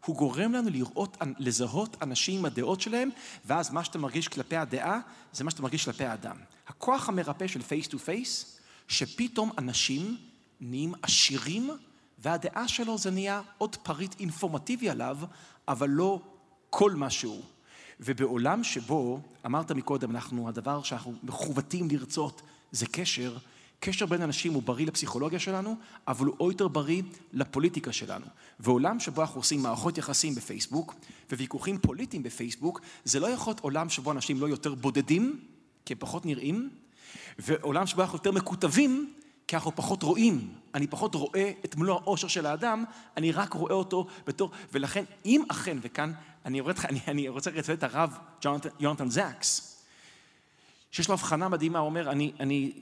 הוא 0.05 0.17
גורם 0.17 0.53
לנו 0.53 0.71
לראות, 0.71 1.17
לזהות 1.39 1.97
אנשים 2.03 2.39
עם 2.39 2.45
הדעות 2.45 2.81
שלהם, 2.81 3.11
ואז 3.45 3.71
מה 3.71 3.85
שאתה 3.85 3.99
מרגיש 3.99 4.29
כלפי 4.29 4.57
הדעה, 4.57 5.01
זה 5.33 5.45
מה 5.45 5.51
שאתה 5.51 5.63
מרגיש 5.63 5.85
כלפי 5.85 6.05
האדם. 6.05 6.37
הכוח 6.67 7.09
המרפא 7.09 7.47
של 7.47 7.63
face 7.63 7.89
to 7.89 7.99
face, 7.99 8.59
שפתאום 8.89 9.51
אנשים 9.59 10.17
נהיים 10.61 10.95
עשירים, 11.03 11.71
והדעה 12.25 12.69
שלו 12.69 12.99
זה 12.99 13.11
נהיה 13.11 13.43
עוד 13.59 13.77
פריט 13.77 14.21
אינפורמטיבי 14.21 14.91
עליו, 14.91 15.19
אבל 15.69 15.91
לא 15.91 16.21
כל 16.71 16.91
מה 16.93 17.11
שהוא. 17.11 17.43
ובעולם 18.01 18.65
שבו, 18.65 19.21
אמרת 19.47 19.73
מקודם, 19.73 20.11
אנחנו, 20.11 20.49
הדבר 20.49 20.83
שאנחנו 20.83 21.15
מכוותים 21.23 21.89
לרצות 21.91 22.43
זה 22.73 22.87
קשר, 22.87 23.37
קשר 23.81 24.07
בין 24.07 24.23
אנשים 24.23 24.53
הוא 24.53 24.63
בריא 24.63 24.87
לפסיכולוגיה 24.87 25.39
שלנו, 25.39 25.77
אבל 26.09 26.27
הוא 26.27 26.35
עוד 26.39 26.53
יותר 26.53 26.69
בריא 26.69 27.03
לפוליטיקה 27.33 27.93
שלנו. 27.93 28.27
ועולם 28.61 29.01
שבו 29.01 29.23
אנחנו 29.23 29.41
עושים 29.41 29.63
מערכות 29.63 29.99
יחסים 29.99 30.35
בפייסבוק, 30.35 30.95
וויכוחים 31.33 31.79
פוליטיים 31.79 32.23
בפייסבוק, 32.23 32.81
זה 33.05 33.21
לא 33.21 33.27
יכול 33.27 33.51
להיות 33.51 33.61
עולם 33.61 33.89
שבו 33.89 34.13
אנשים 34.13 34.41
לא 34.41 34.47
יותר 34.47 34.75
בודדים, 34.75 35.41
כי 35.85 35.93
הם 35.93 35.99
פחות 35.99 36.27
נראים, 36.27 36.71
ועולם 37.39 37.87
שבו 37.87 38.03
אנחנו 38.03 38.17
יותר 38.17 38.33
מקוטבים, 38.33 39.15
כי 39.47 39.57
אנחנו 39.57 39.77
פחות 39.77 40.03
רואים. 40.03 40.55
אני 40.75 40.87
פחות 40.87 41.15
רואה 41.15 41.53
את 41.65 41.77
מלוא 41.77 42.01
העושר 42.01 42.29
של 42.29 42.47
האדם, 42.47 42.85
אני 43.17 43.33
רק 43.33 43.53
רואה 43.53 43.75
אותו 43.75 44.07
בתור... 44.27 44.51
ולכן, 44.73 45.05
אם 45.25 45.43
אכן, 45.49 45.79
וכאן 45.83 46.13
אני, 46.45 46.61
אותך, 46.61 46.85
אני, 46.85 47.01
אני 47.09 47.29
רוצה 47.29 47.51
לצטט 47.51 47.71
את 47.71 47.83
הרב 47.83 48.19
יונתן 48.81 49.11
זקס, 49.11 49.83
שיש 50.91 51.09
לו 51.09 51.15
הבחנה 51.15 51.49
מדהימה, 51.49 51.79
הוא 51.79 51.87
אומר, 51.87 52.11
אני, 52.11 52.33
אני 52.41 52.73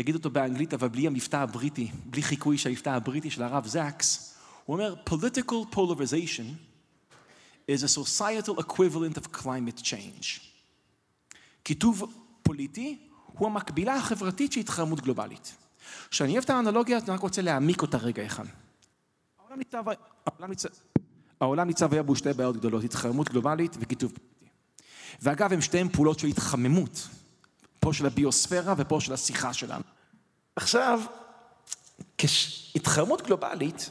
אגיד 0.00 0.14
אותו 0.14 0.30
באנגלית, 0.30 0.74
אבל 0.74 0.88
בלי 0.88 1.06
המבטא 1.06 1.36
הבריטי, 1.36 1.90
בלי 2.04 2.22
חיקוי 2.22 2.58
של 2.58 2.68
המבטא 2.68 2.90
הבריטי 2.90 3.30
של 3.30 3.42
הרב 3.42 3.66
זקס, 3.66 4.34
הוא 4.64 4.74
אומר, 4.74 4.94
political 5.10 5.74
polarization 5.74 6.72
is 7.70 7.82
a 7.82 7.98
societal 7.98 8.58
equivalent 8.58 9.18
of 9.18 9.38
climate 9.38 9.82
change. 9.82 10.40
כיתוב 11.64 12.12
פוליטי 12.42 12.98
הוא 13.26 13.48
המקבילה 13.48 13.96
החברתית 13.96 14.52
של 14.52 14.60
התחממות 14.60 15.00
גלובלית. 15.00 15.56
כשאני 16.10 16.32
אוהב 16.32 16.44
את 16.44 16.50
האנלוגיה, 16.50 16.98
אני 16.98 17.14
רק 17.14 17.20
רוצה 17.20 17.42
להעמיק 17.42 17.82
אותה 17.82 17.98
רגע 17.98 18.26
אחד. 18.26 18.44
העולם 19.38 19.58
ניצב, 19.58 19.84
העולם 20.26 20.50
ניצב, 20.50 20.68
העולם 21.40 21.66
ניצב 21.66 21.92
היה 21.92 22.02
בו 22.02 22.16
שתי 22.16 22.32
בעיות 22.32 22.56
גדולות, 22.56 22.84
התחממות 22.84 23.28
גלובלית 23.28 23.76
וכיתוב 23.80 24.12
פוליטי. 24.12 24.46
ואגב, 25.22 25.52
הם 25.52 25.60
שתיהם 25.60 25.88
פעולות 25.88 26.18
של 26.18 26.26
התחממות, 26.26 27.08
פה 27.80 27.92
של 27.92 28.06
הביוספירה 28.06 28.74
ופה 28.76 29.00
של 29.00 29.12
השיחה 29.12 29.52
שלנו. 29.52 29.82
עכשיו, 30.56 31.00
התחממות 32.74 33.22
גלובלית 33.22 33.90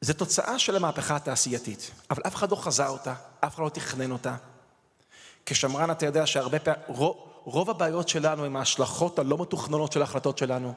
זה 0.00 0.14
תוצאה 0.14 0.58
של 0.58 0.76
המהפכה 0.76 1.16
התעשייתית, 1.16 1.90
אבל 2.10 2.22
אף 2.26 2.34
אחד 2.34 2.50
לא 2.50 2.56
חזה 2.56 2.86
אותה, 2.86 3.14
אף 3.40 3.54
אחד 3.54 3.62
לא 3.62 3.68
תכנן 3.68 4.10
אותה. 4.10 4.36
כשמרן 5.46 5.90
אתה 5.90 6.06
יודע 6.06 6.26
שהרבה 6.26 6.58
פעמים, 6.58 6.80
רוב, 7.44 7.70
הבעיות 7.70 8.08
שלנו 8.08 8.44
הם 8.44 8.56
ההשלכות 8.56 9.18
הלא 9.18 9.38
מתוכננות 9.38 9.92
של 9.92 10.00
ההחלטות 10.00 10.38
שלנו. 10.38 10.74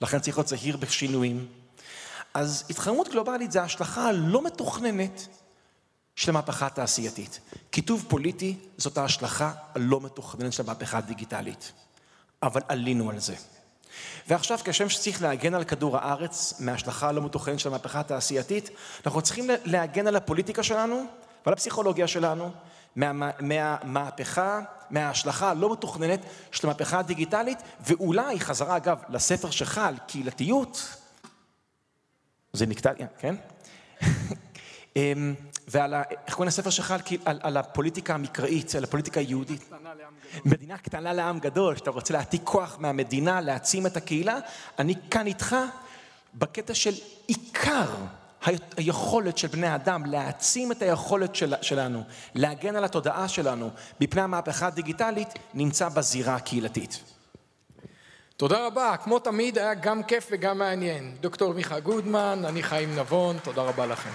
לכן 0.00 0.18
צריך 0.18 0.36
להיות 0.36 0.48
זהיר 0.48 0.76
בשינויים. 0.76 1.46
אז 2.34 2.64
התחממות 2.70 3.08
גלובלית 3.08 3.52
זה 3.52 3.62
ההשלכה 3.62 4.08
הלא 4.08 4.42
מתוכננת 4.42 5.26
של 6.16 6.30
המהפכה 6.30 6.66
התעשייתית. 6.66 7.40
כיתוב 7.72 8.04
פוליטי 8.08 8.56
זאת 8.76 8.98
ההשלכה 8.98 9.52
הלא 9.74 10.00
מתוכננת 10.00 10.52
של 10.52 10.62
המהפכה 10.62 10.98
הדיגיטלית. 10.98 11.72
אבל 12.42 12.60
עלינו 12.68 13.10
על 13.10 13.18
זה. 13.18 13.34
ועכשיו, 14.28 14.58
כשם 14.64 14.88
שצריך 14.88 15.22
להגן 15.22 15.54
על 15.54 15.64
כדור 15.64 15.96
הארץ 15.96 16.54
מההשלכה 16.60 17.08
הלא 17.08 17.22
מתוכננת 17.22 17.60
של 17.60 17.68
המהפכה 17.68 18.00
התעשייתית, 18.00 18.70
אנחנו 19.06 19.22
צריכים 19.22 19.50
להגן 19.64 20.06
על 20.06 20.16
הפוליטיקה 20.16 20.62
שלנו 20.62 21.04
ועל 21.46 21.52
הפסיכולוגיה 21.52 22.08
שלנו 22.08 22.50
מה, 22.96 23.30
מהמהפכה, 23.40 24.60
מההשלכה 24.90 25.50
הלא 25.50 25.72
מתוכננת 25.72 26.20
של 26.52 26.66
המהפכה 26.66 26.98
הדיגיטלית, 26.98 27.58
ואולי, 27.80 28.40
חזרה 28.40 28.76
אגב 28.76 28.98
לספר 29.08 29.50
שלך 29.50 29.78
על 29.78 29.94
קהילתיות, 30.06 30.96
זה 32.52 32.66
נקטע, 32.66 32.92
כן? 33.18 33.34
ועל, 35.68 35.94
ה, 35.94 36.02
איך 36.26 36.34
קוראים 36.34 36.48
לספר 36.48 36.70
שלך 36.70 36.90
על, 36.90 37.00
על, 37.24 37.40
על 37.42 37.56
הפוליטיקה 37.56 38.14
המקראית, 38.14 38.74
על 38.74 38.84
הפוליטיקה 38.84 39.20
היהודית? 39.20 39.70
מדינה 40.44 40.78
קטנה 40.78 41.12
לעם 41.12 41.38
גדול, 41.38 41.76
שאתה 41.76 41.90
רוצה 41.90 42.14
להעתיק 42.14 42.40
כוח 42.44 42.76
מהמדינה, 42.80 43.40
להעצים 43.40 43.86
את 43.86 43.96
הקהילה, 43.96 44.38
אני 44.78 44.94
כאן 45.10 45.26
איתך 45.26 45.56
בקטע 46.34 46.74
של 46.74 46.92
עיקר 47.26 47.86
היכולת 48.76 49.38
של 49.38 49.48
בני 49.48 49.74
אדם 49.74 50.06
להעצים 50.06 50.72
את 50.72 50.82
היכולת 50.82 51.34
של, 51.34 51.54
שלנו, 51.62 52.02
להגן 52.34 52.76
על 52.76 52.84
התודעה 52.84 53.28
שלנו 53.28 53.70
מפני 54.00 54.22
המהפכה 54.22 54.66
הדיגיטלית, 54.66 55.28
נמצא 55.54 55.88
בזירה 55.88 56.34
הקהילתית. 56.34 57.00
תודה 58.36 58.66
רבה, 58.66 58.96
כמו 59.04 59.18
תמיד 59.18 59.58
היה 59.58 59.74
גם 59.74 60.02
כיף 60.02 60.28
וגם 60.30 60.58
מעניין. 60.58 61.16
דוקטור 61.20 61.54
מיכה 61.54 61.80
גודמן, 61.80 62.42
אני 62.44 62.62
חיים 62.62 62.98
נבון, 62.98 63.36
תודה 63.42 63.62
רבה 63.62 63.86
לכם. 63.86 64.10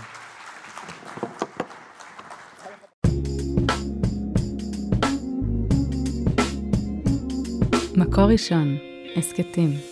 מקור 7.95 8.23
ראשון, 8.23 8.77
הסכתים. 9.17 9.90